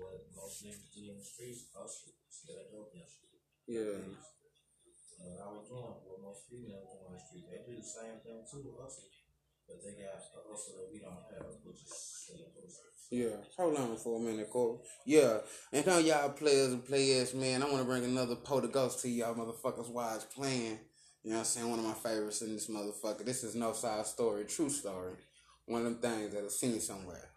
What 0.00 0.24
most 0.32 0.64
niggas 0.64 0.88
do 0.94 1.12
in 1.12 1.18
the 1.18 1.24
streets, 1.24 1.68
hustle, 1.76 2.16
instead 2.28 2.56
of 2.56 2.72
dope 2.72 2.94
shit. 2.94 3.32
Yeah. 3.68 4.00
And 5.20 5.36
I 5.36 5.48
was 5.52 5.68
doing 5.68 6.00
what 6.08 6.24
most 6.24 6.48
females 6.48 6.88
do 6.88 7.04
in 7.04 7.12
the 7.12 7.20
street. 7.20 7.46
They 7.50 7.60
do 7.68 7.76
the 7.76 7.84
same 7.84 8.16
thing 8.24 8.40
too, 8.48 8.72
hustle. 8.80 9.12
But 9.68 9.84
they 9.84 9.92
got 10.00 10.16
a 10.18 10.40
hustle 10.48 10.80
that 10.80 10.88
we 10.90 10.98
don't 10.98 11.20
have, 11.30 11.60
which 11.62 11.84
is. 11.84 12.19
Yeah, 13.10 13.36
hold 13.56 13.76
on 13.76 13.96
for 13.96 14.18
a 14.18 14.20
minute, 14.20 14.50
Cole. 14.50 14.84
Yeah, 15.04 15.38
and 15.72 15.84
now 15.84 15.98
y'all 15.98 16.28
players 16.30 16.72
and 16.72 16.84
players, 16.84 17.34
man, 17.34 17.60
I 17.60 17.66
want 17.66 17.78
to 17.78 17.84
bring 17.84 18.04
another 18.04 18.36
Polar 18.36 18.68
Ghost 18.68 19.00
to 19.00 19.08
y'all 19.08 19.34
motherfuckers 19.34 19.90
while 19.90 20.14
it's 20.14 20.26
playing. 20.26 20.78
You 21.24 21.30
know 21.30 21.36
what 21.36 21.40
I'm 21.40 21.44
saying? 21.44 21.70
One 21.70 21.80
of 21.80 21.84
my 21.84 21.92
favorites 21.92 22.42
in 22.42 22.52
this 22.52 22.68
motherfucker. 22.68 23.24
This 23.24 23.42
is 23.42 23.56
no 23.56 23.72
side 23.72 24.06
story, 24.06 24.44
true 24.44 24.70
story. 24.70 25.14
One 25.66 25.84
of 25.84 26.00
them 26.00 26.10
things 26.12 26.34
that 26.34 26.44
I've 26.44 26.52
seen 26.52 26.80
somewhere. 26.80 27.30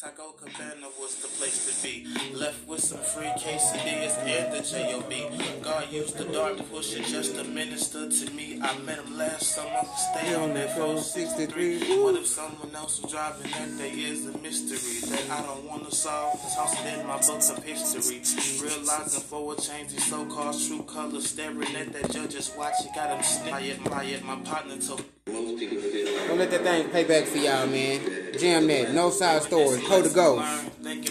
Taco 0.00 0.30
Cabana 0.30 0.86
was 1.00 1.16
the 1.16 1.26
place 1.26 1.66
to 1.66 1.82
be. 1.82 2.06
Left 2.32 2.68
with 2.68 2.78
some 2.78 2.98
free 2.98 3.26
quesadillas 3.36 4.16
and 4.18 4.54
the 4.54 4.62
J.O.B. 4.62 5.26
God 5.60 5.90
used 5.90 6.16
the 6.16 6.24
dart 6.26 6.56
pusher 6.70 7.02
just 7.02 7.34
to 7.34 7.42
minister 7.42 8.08
to 8.08 8.30
me. 8.32 8.60
I 8.62 8.78
met 8.78 9.00
him 9.00 9.18
last 9.18 9.56
summer, 9.56 9.82
stay 9.96 10.36
on 10.36 10.54
that 10.54 10.76
463. 10.76 12.00
What 12.00 12.14
if 12.14 12.26
someone 12.28 12.72
else 12.76 13.02
was 13.02 13.10
driving 13.10 13.50
that 13.50 13.76
day 13.76 13.90
is 13.90 14.26
a 14.26 14.38
mystery 14.38 15.10
that 15.10 15.30
I 15.32 15.42
don't 15.42 15.64
want 15.64 15.90
to 15.90 15.96
solve? 15.96 16.40
Toss 16.54 16.80
it 16.80 17.00
in 17.00 17.04
my 17.04 17.18
book 17.18 17.58
of 17.58 17.64
history. 17.64 18.22
Realizing 18.62 19.22
forward 19.22 19.58
changing 19.58 19.98
so-called 19.98 20.56
true 20.64 20.84
colors, 20.84 21.30
staring 21.30 21.74
at 21.74 21.92
that 21.92 22.10
judge's 22.12 22.52
watch. 22.56 22.74
He 22.84 22.88
got 22.94 23.10
him 23.10 23.22
snipped. 23.24 23.90
My, 23.90 24.16
my 24.22 24.36
partner 24.42 24.76
told 24.76 25.02
Don't 25.26 26.38
let 26.38 26.50
that 26.52 26.62
thing 26.62 26.88
play 26.90 27.02
back 27.02 27.24
for 27.24 27.38
y'all, 27.38 27.66
man. 27.66 28.17
Jam 28.36 28.66
that. 28.66 28.92
No 28.92 29.10
side 29.10 29.42
stories. 29.42 29.86
Code 29.86 30.04
the 30.04 30.10
Ghost. 30.10 30.64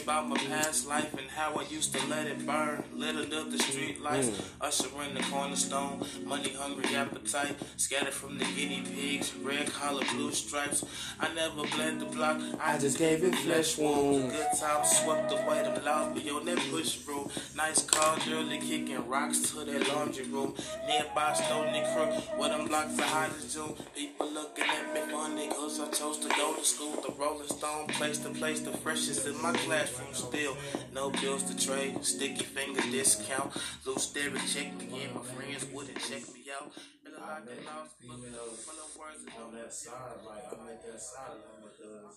About 0.07 0.29
my 0.29 0.37
past 0.37 0.87
life 0.87 1.13
and 1.19 1.29
how 1.29 1.55
I 1.55 1.63
used 1.63 1.93
to 1.93 2.07
let 2.07 2.27
it 2.27 2.45
burn. 2.45 2.81
Littered 2.95 3.33
up 3.33 3.51
the 3.51 3.59
street 3.59 4.01
lights, 4.01 4.29
mm. 4.29 4.41
ushering 4.61 5.13
the 5.13 5.21
cornerstone. 5.23 6.01
Money 6.23 6.53
hungry 6.53 6.95
appetite, 6.95 7.57
scattered 7.75 8.13
from 8.13 8.37
the 8.37 8.45
guinea 8.45 8.83
pigs. 8.85 9.35
Red 9.43 9.67
collar, 9.73 10.05
blue 10.13 10.31
stripes. 10.31 10.85
I 11.19 11.33
never 11.33 11.67
bled 11.75 11.99
the 11.99 12.05
block, 12.05 12.39
I 12.57 12.77
just 12.77 12.97
gave 12.97 13.21
it 13.21 13.35
flesh 13.35 13.77
wounds. 13.77 14.33
Good 14.33 14.47
times 14.57 14.97
swept 14.97 15.33
away 15.33 15.63
them 15.63 15.83
loud 15.83 16.15
beyond 16.15 16.47
that 16.47 16.59
push 16.71 16.99
through. 16.99 17.29
Nice 17.57 17.83
car, 17.83 18.17
early 18.31 18.59
kicking 18.59 19.05
rocks 19.09 19.51
to 19.51 19.65
that 19.65 19.89
laundry 19.89 20.23
room. 20.27 20.55
Nearby 20.87 21.33
Stony 21.33 21.83
Crook, 21.93 22.39
where 22.39 22.47
them 22.47 22.65
blocks 22.69 22.97
are 22.97 23.03
hot 23.03 23.31
as 23.37 23.53
June. 23.53 23.75
People 23.93 24.31
looking 24.31 24.63
at 24.63 24.93
me 24.93 25.01
funny, 25.11 25.49
cause 25.49 25.81
I 25.81 25.89
chose 25.89 26.19
to 26.19 26.29
go 26.29 26.55
to 26.55 26.63
school. 26.63 26.95
The 27.01 27.11
Rolling 27.19 27.49
Stone, 27.49 27.87
place 27.87 28.19
to 28.19 28.29
place, 28.29 28.61
the 28.61 28.71
freshest 28.71 29.27
in 29.27 29.41
my 29.41 29.51
classroom 29.97 30.13
still. 30.13 30.57
No 30.93 31.09
bills 31.09 31.43
to 31.43 31.55
trade, 31.57 32.03
sticky 32.03 32.43
finger 32.43 32.81
discount. 32.91 33.51
Loose 33.85 34.07
dairy 34.13 34.39
check 34.47 34.77
me 34.77 35.03
in, 35.03 35.13
my 35.13 35.21
friends 35.21 35.65
wouldn't 35.73 35.97
check 35.99 36.23
me 36.33 36.45
out. 36.53 36.71
Feel 36.73 37.17
I 37.17 37.33
like 37.33 37.45
met 37.45 37.57
they 37.57 37.65
lost, 37.65 37.95
females 38.01 38.59
full 38.65 38.79
of 38.83 38.91
words 38.97 39.21
and 39.25 39.43
on 39.43 39.53
that 39.55 39.73
side, 39.73 40.21
like 40.25 40.45
I 40.45 40.65
met 40.65 40.81
that 40.85 41.01
side 41.01 41.33
of 41.33 41.41
them 41.41 41.69
because 41.69 42.13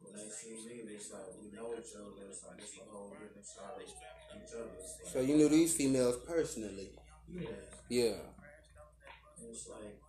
when 0.00 0.12
they 0.16 0.28
see 0.32 0.56
me, 0.64 0.94
it's 0.96 1.12
like 1.12 1.28
we 1.40 1.52
know 1.52 1.74
each 1.76 1.92
other. 1.96 2.24
It's 2.28 2.42
like 2.46 2.58
it's 2.58 2.76
a 2.80 2.88
whole 2.88 3.10
different 3.12 3.46
side 3.46 3.76
of 3.76 3.84
each 3.84 4.54
other. 4.56 4.72
It's 4.80 5.12
So 5.12 5.20
you 5.20 5.36
knew 5.36 5.48
these 5.48 5.74
females 5.76 6.16
personally. 6.26 6.90
yeah, 7.28 7.48
Yeah. 7.88 8.16
And 9.40 9.48
it's 9.52 9.68
like 9.68 10.00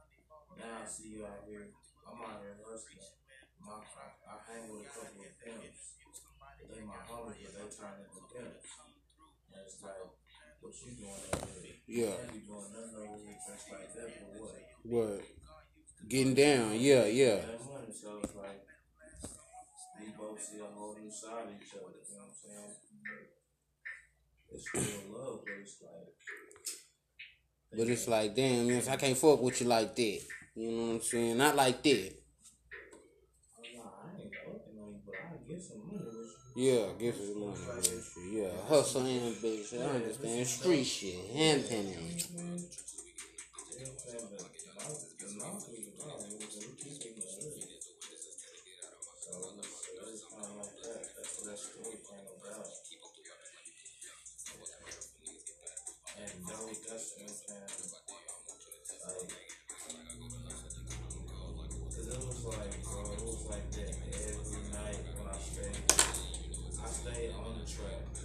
now 0.60 0.84
I 0.84 0.88
see 0.88 1.10
you 1.20 1.26
out 1.26 1.44
here. 1.48 1.68
I'm 2.08 2.20
out 2.20 2.40
here 2.44 2.58
hustling. 2.64 3.00
My, 3.62 3.78
I, 3.78 4.06
I 4.26 4.36
hang 4.50 4.74
with 4.74 4.88
a 4.88 4.90
couple 4.90 5.22
of 5.22 5.34
pimps. 5.38 6.01
They 6.72 6.82
my 6.88 7.04
homies, 7.04 7.44
but 7.44 7.54
they 7.54 7.68
turn 7.76 7.96
into 8.00 8.22
pimps. 8.32 8.72
And 9.52 9.62
it's 9.68 9.78
like, 9.84 10.08
what 10.62 10.74
you 10.86 10.92
doing 10.96 11.24
over 11.36 11.60
here? 11.62 11.76
Yeah. 11.88 12.16
You 12.32 12.42
doing 12.48 12.72
nothing 12.72 12.96
over 12.96 13.20
here 13.20 13.40
just 13.44 13.72
like 13.72 13.94
that, 13.94 14.10
but 14.16 14.42
what? 14.42 14.56
What? 14.84 15.22
Getting 16.08 16.34
down. 16.34 16.80
Yeah, 16.80 17.06
yeah. 17.06 17.42
So 17.92 18.20
it's 18.24 18.36
like 18.36 18.64
we 20.00 20.08
both 20.18 20.42
see 20.42 20.60
a 20.60 20.66
whole 20.66 20.96
new 20.96 21.12
side 21.12 21.46
of 21.46 21.54
each 21.54 21.76
other. 21.76 21.94
You 22.02 22.16
know 22.16 22.24
what 22.24 22.32
I'm 22.32 22.36
saying? 22.40 22.74
It's 24.54 24.68
still 24.68 25.14
love, 25.14 25.40
but 25.46 25.54
it's 25.62 25.78
like. 25.82 26.16
But 27.78 27.88
it's 27.88 28.08
like, 28.08 28.36
damn, 28.36 28.66
yes, 28.68 28.88
I 28.90 28.96
can't 28.98 29.18
fuck 29.18 29.42
with 29.42 29.62
you 29.62 29.68
like 29.68 29.96
that. 29.96 30.20
You 30.56 30.72
know 30.72 30.88
what 30.88 30.94
I'm 30.96 31.02
saying? 31.02 31.38
Not 31.38 31.56
like 31.56 31.82
that. 31.84 32.14
Oh, 33.58 33.64
nah, 33.78 33.84
I 34.04 34.22
ain't 34.22 34.34
fucking 34.36 34.78
on 34.82 34.90
you, 34.92 35.02
but 35.06 35.16
I 35.16 35.38
get 35.48 35.62
some 35.62 35.88
money 35.88 36.04
with 36.04 36.36
you. 36.36 36.41
Yeah, 36.54 36.88
get 37.00 37.16
some 37.16 37.40
money 37.40 37.52
with. 37.52 38.18
Yeah, 38.30 38.50
hustle 38.68 39.06
and 39.06 39.36
bitch. 39.36 39.74
I 39.80 39.96
understand 39.96 40.48
street 40.48 40.84
shit, 40.84 41.30
hand 41.34 41.64
penning. 41.70 41.96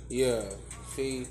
Yeah, 0.08 0.42
see, 0.94 1.26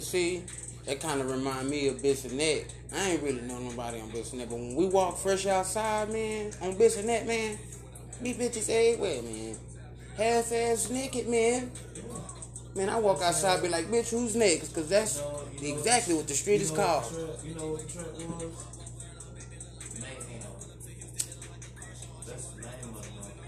see, 0.00 0.42
that 0.86 1.00
kind 1.00 1.20
of 1.20 1.30
remind 1.30 1.68
me 1.68 1.88
of 1.88 1.96
Bissonnet. 2.02 2.66
I 2.94 3.10
ain't 3.10 3.22
really 3.22 3.40
know 3.42 3.58
nobody 3.58 4.00
on 4.00 4.10
Bissonnet, 4.10 4.48
but 4.48 4.58
when 4.58 4.76
we 4.76 4.86
walk 4.86 5.18
fresh 5.18 5.46
outside, 5.46 6.12
man, 6.12 6.52
on 6.60 6.74
Bissonnet, 6.76 7.26
man, 7.26 7.58
these 8.20 8.36
bitches 8.36 8.70
everywhere, 8.70 9.22
man. 9.22 9.56
Half 10.16 10.52
ass 10.52 10.90
naked, 10.90 11.28
man. 11.28 11.70
Man, 12.76 12.88
I 12.88 12.98
walk 13.00 13.22
outside, 13.22 13.60
be 13.60 13.68
like, 13.68 13.86
bitch, 13.86 14.10
who's 14.10 14.36
next? 14.36 14.74
Cause 14.74 14.88
that's 14.88 15.20
exactly 15.60 16.14
what 16.14 16.28
the 16.28 16.34
street 16.34 16.60
is 16.60 16.70
called. 16.70 17.04
You 17.44 17.54
know 17.54 17.72
what 17.72 17.88
the 17.88 18.46
was? 18.46 18.81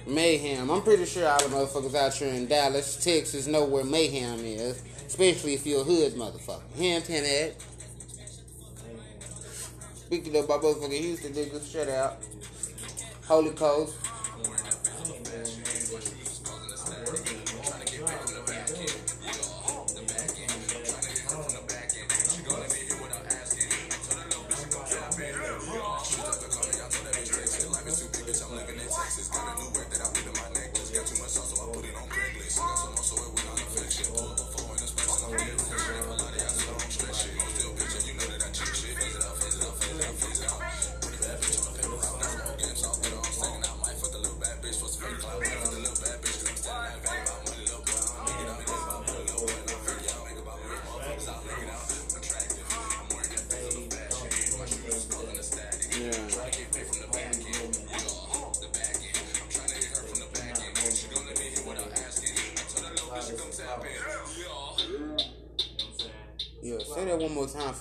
Mayhem. 0.06 0.70
I'm 0.70 0.82
pretty 0.82 1.06
sure 1.06 1.28
all 1.28 1.38
the 1.38 1.44
motherfuckers 1.44 1.94
out 1.94 2.14
here 2.14 2.28
in 2.28 2.46
Dallas, 2.46 3.02
Texas 3.02 3.46
know 3.46 3.64
where 3.64 3.84
Mayhem 3.84 4.40
is. 4.40 4.82
Especially 5.06 5.54
if 5.54 5.66
you're 5.66 5.82
a 5.82 5.84
hood 5.84 6.14
motherfucker. 6.14 6.62
Hampton 6.76 7.24
at. 7.24 7.54
Speaking 9.94 10.36
of 10.36 10.48
my 10.48 10.56
motherfucking 10.56 11.00
Houston 11.00 11.32
niggas, 11.32 11.70
shut 11.70 11.88
out. 11.88 12.18
Holy 13.26 13.50
Coast. 13.50 13.96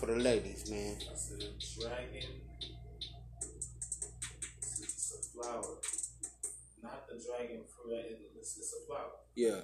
For 0.03 0.11
the 0.11 0.19
ladies, 0.19 0.69
man. 0.69 0.97
I 0.99 1.15
said 1.15 1.39
a 1.39 1.81
dragon. 1.81 2.29
It's, 4.57 4.81
it's 4.81 5.15
a 5.15 5.31
flower. 5.31 5.77
Not 6.81 7.07
the 7.07 7.23
dragon 7.25 7.61
fruit. 7.71 8.19
It's, 8.37 8.57
it's 8.57 8.73
a 8.73 8.85
flower. 8.85 9.11
Yeah. 9.35 9.61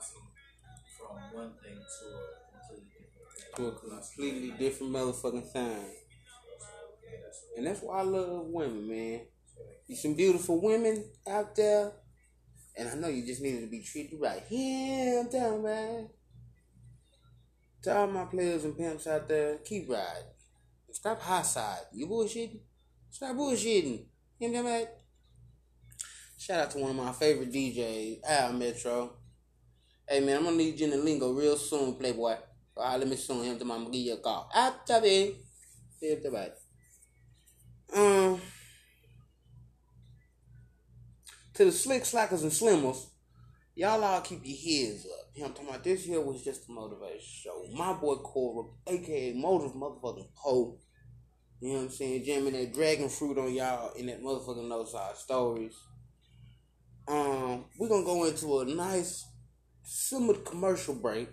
Blossom 0.00 0.22
from 0.96 1.38
one 1.38 1.52
thing 1.62 1.76
to 1.76 2.06
a 2.16 2.52
completely 2.58 2.92
different 2.98 3.38
thing. 3.38 3.56
To 3.56 3.66
a 3.66 3.72
completely 3.72 4.50
different 4.58 4.92
motherfucking 4.92 5.52
thing. 5.52 5.94
And 7.56 7.66
that's 7.66 7.80
why 7.80 7.98
I 7.98 8.02
love 8.02 8.46
women, 8.46 8.88
man. 8.88 9.20
You 9.86 9.96
some 9.96 10.14
beautiful 10.14 10.60
women 10.60 11.04
out 11.28 11.54
there. 11.56 11.92
And 12.76 12.88
I 12.88 12.94
know 12.94 13.08
you 13.08 13.26
just 13.26 13.42
needed 13.42 13.62
to 13.62 13.66
be 13.66 13.82
treated 13.82 14.20
right. 14.20 14.42
Yeah, 14.48 15.24
I'm. 15.30 16.08
To 17.82 17.96
all 17.96 18.06
my 18.06 18.24
players 18.24 18.64
and 18.64 18.76
pimps 18.76 19.06
out 19.06 19.28
there, 19.28 19.58
keep 19.58 19.90
riding. 19.90 20.30
Stop 20.92 21.20
high 21.20 21.42
side. 21.42 21.80
You 21.92 22.06
bullshitting? 22.06 22.60
Stop 23.10 23.36
bullshitting. 23.36 24.06
You 24.38 24.50
know 24.50 24.62
what 24.62 24.72
I 24.72 24.78
mean? 24.78 24.86
Shout 26.38 26.60
out 26.60 26.70
to 26.70 26.78
one 26.78 26.90
of 26.90 26.96
my 26.96 27.12
favorite 27.12 27.52
DJs, 27.52 28.20
Al 28.26 28.52
Metro. 28.52 29.19
Hey 30.12 30.18
man, 30.18 30.38
I'm 30.38 30.42
gonna 30.42 30.56
need 30.56 30.80
you 30.80 30.86
in 30.86 30.90
the 30.90 30.96
lingo 30.96 31.30
real 31.30 31.56
soon, 31.56 31.94
Playboy. 31.94 32.34
I'll 32.76 32.98
let 32.98 33.06
me 33.06 33.14
soon 33.14 33.44
him 33.44 33.60
to 33.60 33.64
my 33.64 33.78
give 33.84 33.94
you 33.94 34.14
a 34.14 34.16
call. 34.16 34.50
After 34.52 35.00
me. 35.00 35.36
The 36.00 36.30
bad. 36.32 36.52
Um 37.96 38.40
to 41.54 41.64
the 41.64 41.70
slick 41.70 42.04
slackers 42.04 42.42
and 42.42 42.50
slimmers, 42.50 43.06
y'all 43.76 44.02
all 44.02 44.20
keep 44.22 44.40
your 44.42 44.56
heads 44.56 45.06
up. 45.06 45.30
You 45.32 45.42
know 45.42 45.46
what 45.46 45.48
I'm 45.50 45.54
talking 45.54 45.68
about? 45.68 45.84
This 45.84 46.04
here 46.04 46.20
was 46.20 46.42
just 46.42 46.68
a 46.68 46.72
motivation 46.72 47.20
show. 47.22 47.66
My 47.72 47.92
boy 47.92 48.16
Cora, 48.16 48.66
aka 48.88 49.32
Motive 49.34 49.76
Motherfucking 49.76 50.34
Poe. 50.34 50.76
You 51.60 51.68
know 51.68 51.74
what 51.76 51.84
I'm 51.84 51.90
saying? 51.90 52.24
Jamming 52.24 52.54
that 52.54 52.74
dragon 52.74 53.08
fruit 53.08 53.38
on 53.38 53.54
y'all 53.54 53.92
in 53.92 54.06
that 54.06 54.20
motherfucking 54.20 54.68
no 54.68 54.84
side 54.86 55.16
stories. 55.16 55.76
Um, 57.06 57.66
we're 57.78 57.88
gonna 57.88 58.04
go 58.04 58.24
into 58.24 58.58
a 58.58 58.64
nice 58.64 59.29
summer 59.92 60.34
commercial 60.34 60.94
break. 60.94 61.28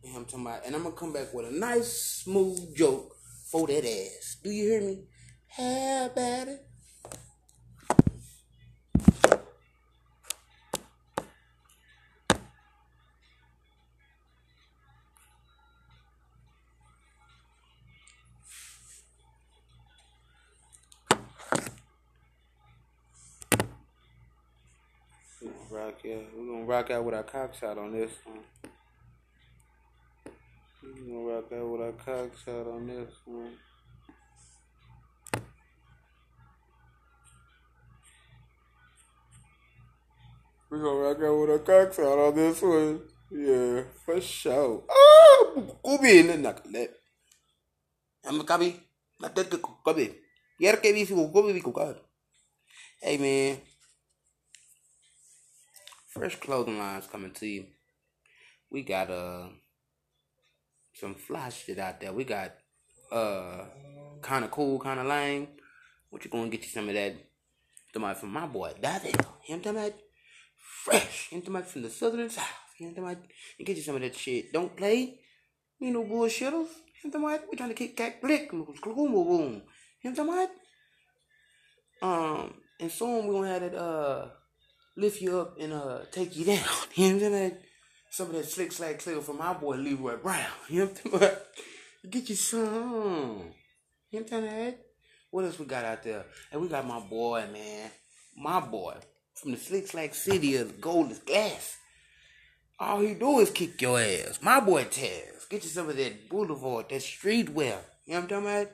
What 0.00 0.16
I'm 0.16 0.24
talking 0.24 0.44
about? 0.44 0.66
And 0.66 0.74
I'm 0.74 0.82
gonna 0.82 0.96
come 0.96 1.12
back 1.12 1.32
with 1.32 1.46
a 1.46 1.52
nice 1.52 1.92
smooth 1.92 2.74
joke 2.74 3.14
for 3.48 3.68
that 3.68 3.84
ass. 3.84 4.38
Do 4.42 4.50
you 4.50 4.70
hear 4.70 4.80
me? 4.80 5.04
How 5.46 6.06
about 6.06 6.48
it? 6.48 6.66
Rock 25.92 26.06
out. 26.06 26.24
We're 26.34 26.46
gonna 26.46 26.64
rock 26.64 26.90
out 26.90 27.04
with 27.04 27.14
our 27.14 27.22
cocks 27.22 27.62
out 27.62 27.76
on 27.76 27.92
this 27.92 28.12
one. 28.24 28.40
We're 30.82 30.92
gonna 31.04 31.34
rock 31.34 31.52
out 31.52 31.68
with 31.68 31.80
our 31.82 31.92
cocks 31.92 32.48
out 32.48 32.66
on 32.66 32.86
this 32.86 33.14
one. 33.26 33.52
We're 40.70 40.82
gonna 40.82 40.98
rock 40.98 41.22
out 41.22 41.40
with 41.40 41.50
our 41.50 41.58
cocks 41.58 41.98
out 41.98 42.18
on 42.18 42.34
this 42.36 42.62
one. 42.62 43.00
Yeah, 43.30 43.82
for 44.06 44.20
sure. 44.20 44.84
Ah, 44.88 45.44
kubi 45.84 46.22
knuckle. 46.22 46.86
I'm 48.24 48.40
kabi. 48.46 48.80
That 49.20 49.50
kubi. 49.84 50.14
Yer 50.58 50.76
ke 50.76 50.94
bi 50.94 51.04
fi 51.04 51.14
kubi 51.14 51.52
bi 51.52 51.60
kukad. 51.60 51.98
Hey 53.02 53.18
man. 53.18 53.71
Fresh 56.12 56.40
clothing 56.40 56.78
lines 56.78 57.06
coming 57.06 57.30
to 57.32 57.46
you. 57.46 57.64
We 58.70 58.82
got 58.82 59.10
uh 59.10 59.48
some 60.92 61.14
fly 61.14 61.48
shit 61.48 61.78
out 61.78 62.02
there. 62.02 62.12
We 62.12 62.24
got 62.24 62.52
uh 63.10 63.64
kind 64.20 64.44
of 64.44 64.50
cool, 64.50 64.78
kind 64.78 65.00
of 65.00 65.06
lame. 65.06 65.48
What 66.10 66.22
you 66.22 66.30
gonna 66.30 66.50
get 66.50 66.64
you 66.64 66.68
some 66.68 66.88
of 66.90 66.94
that? 66.94 67.14
Somebody 67.94 68.18
from 68.18 68.30
my 68.30 68.44
boy, 68.44 68.74
Daddy. 68.78 69.14
Him 69.40 69.62
talking 69.62 69.78
about 69.78 69.94
fresh. 70.84 71.30
Talking 71.30 71.48
about 71.48 71.66
from 71.66 71.80
the 71.80 71.88
southern 71.88 72.28
south. 72.28 72.44
Talking 72.78 72.98
about 72.98 73.16
and 73.58 73.66
get 73.66 73.78
you 73.78 73.82
some 73.82 73.96
of 73.96 74.02
that 74.02 74.14
shit. 74.14 74.52
Don't 74.52 74.76
play. 74.76 75.18
You 75.80 75.92
know 75.92 76.04
bullshitters. 76.04 76.68
Him 77.02 77.10
talking 77.10 77.26
about 77.26 77.40
we 77.50 77.56
trying 77.56 77.74
to 77.74 77.74
kick. 77.74 78.20
Boom 78.20 79.12
boom. 79.12 79.62
Him 80.00 80.14
talking 80.14 80.30
about 80.30 80.50
um 82.02 82.54
and 82.78 82.92
soon 82.92 83.26
we 83.26 83.34
gonna 83.34 83.48
have 83.48 83.62
that 83.62 83.74
uh 83.74 84.28
lift 84.96 85.20
you 85.20 85.38
up 85.38 85.56
and 85.58 85.72
uh 85.72 86.00
take 86.10 86.36
you 86.36 86.44
down. 86.44 86.64
You 86.94 87.14
know 87.14 87.30
what 87.30 87.42
I'm? 87.42 87.52
Some 88.10 88.28
of 88.28 88.34
that 88.34 88.44
slick 88.46 88.72
slack 88.72 88.98
clear 88.98 89.20
from 89.20 89.38
my 89.38 89.54
boy 89.54 89.76
Leroy 89.76 90.16
Brown. 90.16 90.46
You 90.68 90.80
know 90.80 90.86
what 90.86 91.14
I'm 91.14 91.20
saying? 91.20 91.36
Get 92.10 92.28
you 92.28 92.34
some. 92.34 93.52
You 94.10 94.20
know 94.20 94.26
what 94.28 94.44
I'm? 94.44 94.74
What 95.30 95.44
else 95.44 95.58
we 95.58 95.64
got 95.64 95.84
out 95.84 96.02
there? 96.02 96.26
And 96.50 96.60
we 96.60 96.68
got 96.68 96.86
my 96.86 97.00
boy, 97.00 97.44
man. 97.52 97.90
My 98.36 98.60
boy. 98.60 98.96
From 99.34 99.52
the 99.52 99.56
slick 99.56 99.86
slack 99.86 100.14
city 100.14 100.56
of 100.56 100.80
Golden 100.80 101.16
Glass. 101.24 101.78
All 102.78 103.00
he 103.00 103.14
do 103.14 103.38
is 103.38 103.50
kick 103.50 103.80
your 103.80 103.98
ass. 103.98 104.40
My 104.42 104.60
boy 104.60 104.84
Taz. 104.84 105.48
Get 105.48 105.64
you 105.64 105.70
some 105.70 105.88
of 105.88 105.96
that 105.96 106.28
boulevard, 106.28 106.88
that 106.90 107.00
streetwear. 107.00 107.46
You 107.46 108.14
know 108.14 108.20
what 108.20 108.22
I'm 108.22 108.28
talking 108.28 108.44
about? 108.44 108.70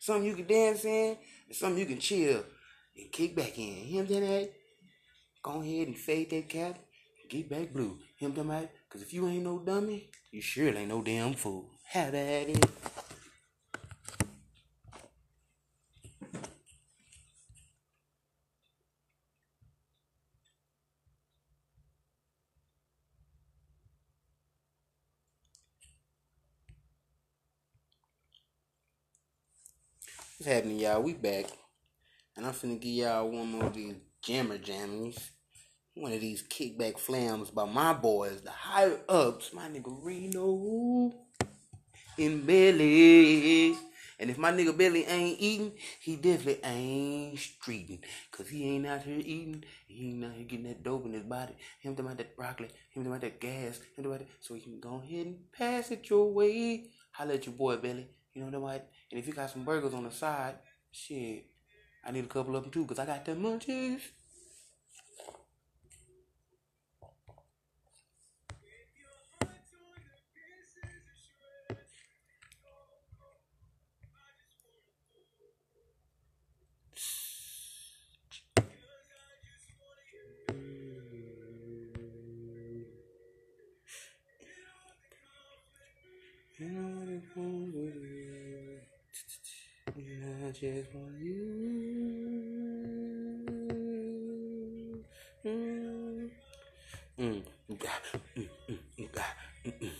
Something 0.00 0.24
you 0.24 0.34
can 0.34 0.46
dance 0.46 0.84
in, 0.84 1.16
something 1.52 1.78
you 1.78 1.86
can 1.86 1.98
chill 1.98 2.42
and 2.96 3.12
kick 3.12 3.36
back 3.36 3.58
in. 3.58 3.86
You 3.86 3.98
know 3.98 4.04
what 4.04 4.16
I'm 4.16 4.22
saying? 4.22 4.48
Go 5.42 5.62
ahead 5.62 5.88
and 5.88 5.98
fade 5.98 6.30
that 6.30 6.48
cap 6.48 6.78
get 7.30 7.48
back 7.48 7.72
blue. 7.72 7.96
Him 8.16 8.34
them 8.34 8.50
out. 8.50 8.68
Cause 8.90 9.02
if 9.02 9.14
you 9.14 9.28
ain't 9.28 9.44
no 9.44 9.60
dummy, 9.60 10.10
you 10.32 10.42
sure 10.42 10.74
ain't 10.76 10.88
no 10.88 11.00
damn 11.00 11.34
fool. 11.34 11.70
Have 11.84 12.12
that 12.12 12.48
is. 12.48 12.58
What's 30.38 30.52
happening, 30.52 30.80
y'all? 30.80 31.02
We 31.02 31.12
back. 31.14 31.44
And 32.36 32.46
I'm 32.46 32.52
finna 32.52 32.80
give 32.80 32.92
y'all 32.92 33.28
one 33.30 33.52
more 33.52 33.68
these 33.70 33.94
jammer 34.22 34.58
jammies. 34.58 35.30
One 35.94 36.12
of 36.12 36.20
these 36.20 36.42
kickback 36.42 36.98
flams 36.98 37.50
by 37.50 37.64
my 37.64 37.92
boys, 37.92 38.42
the 38.42 38.50
higher 38.50 39.00
ups, 39.08 39.52
my 39.52 39.68
nigga 39.68 39.96
Reno 40.02 41.12
in 42.16 42.44
Billy. 42.46 43.76
And 44.18 44.28
if 44.28 44.36
my 44.36 44.52
nigga 44.52 44.76
Billy 44.76 45.04
ain't 45.04 45.40
eating, 45.40 45.72
he 46.00 46.16
definitely 46.16 46.60
ain't 46.62 47.38
streeting. 47.38 48.00
Cause 48.30 48.48
he 48.48 48.68
ain't 48.68 48.86
out 48.86 49.02
here 49.02 49.18
eating. 49.18 49.64
He 49.86 50.10
ain't 50.10 50.24
out 50.24 50.32
here 50.34 50.44
getting 50.44 50.66
that 50.66 50.82
dope 50.82 51.06
in 51.06 51.14
his 51.14 51.22
body. 51.22 51.54
Him 51.80 51.94
talking 51.94 52.04
about 52.06 52.18
that 52.18 52.36
broccoli. 52.36 52.68
Him 52.90 53.04
talking 53.04 53.06
about 53.06 53.20
that 53.22 53.40
gas. 53.40 53.78
Him 53.96 54.04
talking 54.04 54.06
about 54.06 54.18
that. 54.18 54.28
So 54.40 54.54
he 54.54 54.60
can 54.60 54.78
go 54.78 55.02
ahead 55.02 55.26
and 55.26 55.38
pass 55.52 55.90
it 55.90 56.10
your 56.10 56.30
way. 56.30 56.84
Holla 57.12 57.34
at 57.34 57.46
your 57.46 57.54
boy 57.54 57.78
Billy. 57.78 58.08
You 58.34 58.44
know 58.44 58.60
what? 58.60 58.74
I'm 58.74 58.82
And 59.10 59.20
if 59.20 59.26
you 59.26 59.32
got 59.32 59.50
some 59.50 59.64
burgers 59.64 59.94
on 59.94 60.04
the 60.04 60.10
side, 60.10 60.56
shit, 60.92 61.46
I 62.04 62.10
need 62.12 62.24
a 62.24 62.28
couple 62.28 62.56
of 62.56 62.62
them 62.64 62.72
too, 62.72 62.84
cause 62.86 62.98
I 62.98 63.06
got 63.06 63.24
them 63.24 63.42
munchies. 63.42 64.00
I 89.88 90.50
just 90.52 90.94
want 90.94 91.18
you. 91.20 91.90
Mm. 95.44 96.30
Mm. 97.18 97.42
Ah, 97.86 98.00
mm, 98.36 98.48
mm, 98.68 98.78
mm, 98.98 99.08
ah, 99.18 99.34
mm, 99.64 99.90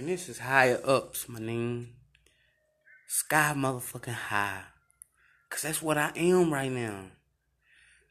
And 0.00 0.08
this 0.08 0.30
is 0.30 0.38
higher 0.38 0.80
ups, 0.82 1.28
my 1.28 1.40
name. 1.40 1.90
Sky 3.06 3.52
motherfucking 3.54 4.14
high. 4.14 4.62
Cause 5.50 5.60
that's 5.60 5.82
what 5.82 5.98
I 5.98 6.10
am 6.16 6.54
right 6.54 6.72
now. 6.72 7.02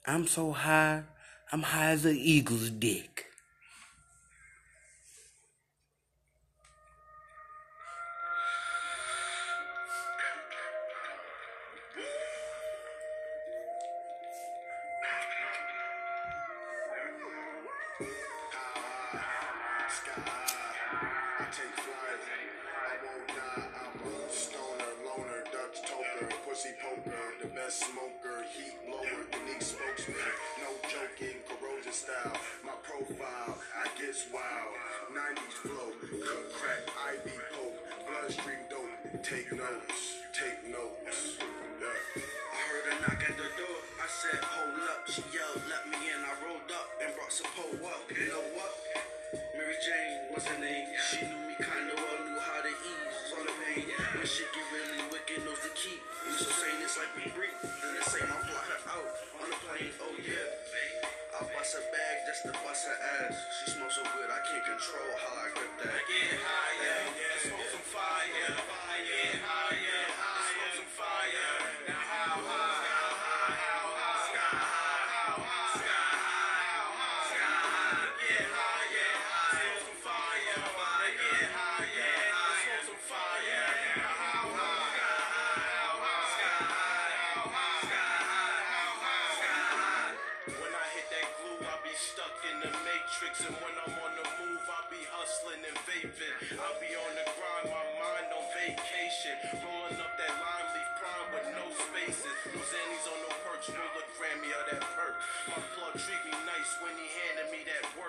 I'm 0.05 0.27
so 0.27 0.51
high, 0.51 1.01
I'm 1.51 1.63
high 1.63 1.89
as 1.89 2.05
an 2.05 2.15
eagle's 2.15 2.69
dick. 2.69 3.28
Best 27.55 27.85
smoker, 27.89 28.45
heat 28.53 28.75
blower, 28.85 29.25
unique 29.41 29.61
spokesman. 29.61 30.15
No 30.61 30.69
joking, 30.85 31.37
corrosion 31.47 31.93
style. 31.93 32.37
My 32.65 32.77
profile, 32.83 33.57
I 33.73 33.85
gets 33.97 34.25
wild. 34.33 34.73
90s 35.09 35.57
flow, 35.65 35.89
cut 36.21 36.45
crack, 36.53 36.83
ivy 37.09 37.37
poke, 37.53 37.77
bloodstream 38.05 38.61
dope. 38.69 39.23
Take 39.23 39.51
notes, 39.53 40.21
take 40.33 40.61
notes. 40.69 41.37
Yeah. 41.39 42.21
I 42.21 42.61
heard 42.69 42.85
a 42.91 42.95
knock 43.01 43.21
at 43.23 43.35
the 43.37 43.49
door. 43.57 43.79
I 43.97 44.07
said, 44.07 44.39
hold 44.43 44.79
up. 44.89 45.07
She 45.09 45.23
yelled, 45.33 45.61
let 45.69 45.89
me 45.89 45.97
in. 45.97 46.21
I 46.21 46.33
rolled 46.45 46.69
up 46.69 46.89
and 47.01 47.13
brought 47.15 47.33
some 47.33 47.49
pole 47.55 47.87
up. 47.89 48.03
You 48.13 48.29
know 48.29 48.45
what? 48.53 48.73
Mary 49.55 49.77
Jane 49.81 50.33
was 50.33 50.45
her 50.45 50.59
name. 50.59 50.87
She 51.09 51.25
knew 51.25 51.41
me 51.49 51.55
kinda 51.57 51.93
well, 51.97 51.98
bust 61.59 61.75
her 61.75 61.91
bag 61.91 62.15
just 62.25 62.41
to 62.47 62.51
bust 62.63 62.87
her 62.87 62.97
ass. 63.19 63.35
She 63.59 63.71
smells 63.71 63.93
so 63.93 64.03
good, 64.15 64.31
I 64.31 64.39
can't 64.47 64.63
control 64.63 65.11
how 65.19 65.33
I 65.43 65.47
grip 65.51 65.73
that. 65.83 65.91
I 65.91 66.01
get 66.07 66.39
high, 66.39 66.68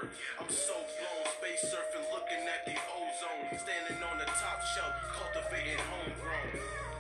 work. 0.01 0.13
I'm 0.41 0.49
so 0.49 0.73
blown, 0.73 1.25
space 1.37 1.65
surfing, 1.69 2.07
looking 2.13 2.43
at 2.49 2.65
the 2.65 2.77
ozone. 2.77 3.53
Standing 3.61 4.01
on 4.03 4.19
the 4.19 4.25
top 4.25 4.61
shelf, 4.73 4.95
cultivating 5.13 5.81
homegrown. 5.93 6.49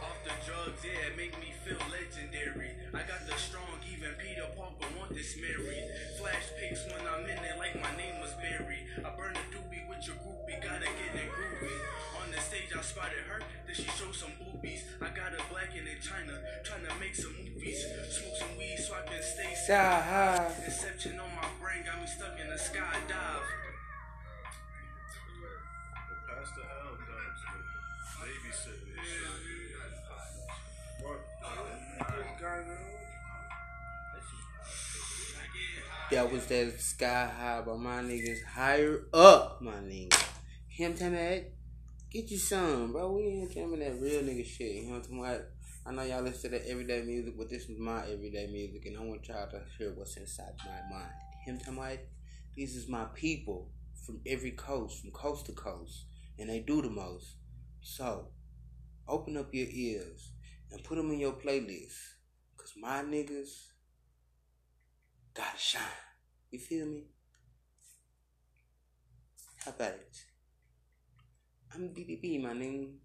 Off 0.04 0.18
the 0.24 0.34
drugs, 0.44 0.80
yeah, 0.84 1.12
make 1.16 1.32
me 1.40 1.52
feel 1.64 1.80
legendary. 1.88 2.76
I 2.92 3.02
got 3.08 3.24
the 3.24 3.36
strong, 3.36 3.80
even 3.88 4.12
Peter 4.20 4.48
Parker 4.56 4.88
want 4.98 5.14
this 5.14 5.36
married. 5.40 5.88
Flash 6.18 6.46
pics 6.60 6.84
when 6.88 7.04
I'm 7.04 7.24
in 7.24 7.40
it, 7.40 7.56
like 7.58 7.76
my 7.80 7.92
name 7.96 8.20
was 8.20 8.32
Barry. 8.36 8.84
I 9.00 9.08
burn 9.16 9.36
a 9.36 9.44
doobie 9.52 9.88
with 9.88 10.04
your 10.04 10.16
groupie, 10.20 10.60
gotta 10.60 10.88
get 10.88 11.12
it 11.16 11.30
groovy. 11.32 11.76
On 12.20 12.28
the 12.30 12.40
stage, 12.40 12.72
I 12.76 12.82
spotted 12.82 13.24
her, 13.28 13.40
then 13.66 13.74
she 13.74 13.88
showed 13.96 14.14
some 14.14 14.32
boobies. 14.36 14.84
I 15.00 15.08
got 15.08 15.32
her 15.32 15.44
black 15.48 15.72
in 15.76 15.88
China, 16.00 16.36
trying 16.64 16.84
to 16.84 16.92
make 17.00 17.14
some 17.14 17.32
movies. 17.36 17.84
Smoke 18.08 18.36
some 18.36 18.56
weed 18.58 18.78
so 18.78 18.94
I 18.94 19.08
can 19.08 19.22
stay 19.22 19.52
high. 19.68 20.52
Inception 20.64 21.20
on 21.20 21.30
my 21.36 21.48
brain 21.70 21.84
got 21.84 22.00
me 22.00 22.06
stuck 22.06 22.38
in 22.40 22.48
the 22.48 22.56
skydive. 22.56 23.46
Pastor 26.26 26.66
Al 26.66 26.94
Dubs, 27.06 27.42
babysitting 28.18 28.90
and 28.96 29.06
shit. 29.06 29.28
What? 31.04 31.20
That 36.10 36.32
was 36.32 36.46
that 36.46 36.80
sky 36.80 37.30
high, 37.38 37.62
but 37.64 37.78
my 37.78 38.02
niggas 38.02 38.44
higher 38.44 39.02
up, 39.14 39.62
my 39.62 39.74
nigga. 39.74 40.20
Him 40.68 40.94
telling 40.94 41.14
that, 41.14 41.52
get 42.10 42.30
you 42.32 42.38
some, 42.38 42.92
bro. 42.92 43.12
We 43.12 43.22
ain't 43.22 43.52
telling 43.52 43.78
that 43.78 44.00
real 44.00 44.22
nigga 44.22 44.44
shit. 44.44 44.74
You 44.74 44.82
know 44.82 44.88
what 44.88 44.96
I'm 44.96 45.02
talking 45.02 45.18
about? 45.20 45.40
I 45.86 45.92
know 45.92 46.02
y'all 46.02 46.22
listen 46.22 46.50
to 46.50 46.58
that 46.58 46.68
everyday 46.68 47.02
music, 47.02 47.34
but 47.38 47.48
this 47.48 47.68
is 47.68 47.78
my 47.78 48.02
everyday 48.10 48.48
music, 48.48 48.86
and 48.86 48.98
I 48.98 49.02
want 49.02 49.28
y'all 49.28 49.48
to 49.50 49.62
hear 49.78 49.92
what's 49.94 50.16
inside 50.16 50.54
my 50.66 50.96
mind. 50.96 51.29
Him 51.44 51.58
telling 51.58 51.78
my 51.78 51.98
these 52.54 52.76
is 52.76 52.88
my 52.88 53.04
people 53.14 53.70
from 54.04 54.20
every 54.26 54.50
coast, 54.50 55.00
from 55.00 55.10
coast 55.12 55.46
to 55.46 55.52
coast, 55.52 56.06
and 56.38 56.48
they 56.48 56.60
do 56.60 56.82
the 56.82 56.90
most. 56.90 57.36
So, 57.80 58.28
open 59.08 59.36
up 59.36 59.54
your 59.54 59.68
ears 59.70 60.32
and 60.70 60.84
put 60.84 60.96
them 60.96 61.10
in 61.10 61.20
your 61.20 61.32
playlist, 61.32 61.96
cause 62.56 62.72
my 62.76 63.02
niggas 63.02 63.68
gotta 65.34 65.58
shine. 65.58 65.82
You 66.50 66.58
feel 66.58 66.86
me? 66.86 67.04
How 69.64 69.70
about 69.70 69.92
it? 69.92 70.16
I'm 71.74 71.90
DDB, 71.90 72.42
my 72.42 72.52
name, 72.52 72.98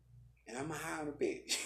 and 0.47 0.57
I'm 0.57 0.71
a 0.71 0.73
high 0.73 1.03
bitch. 1.21 1.57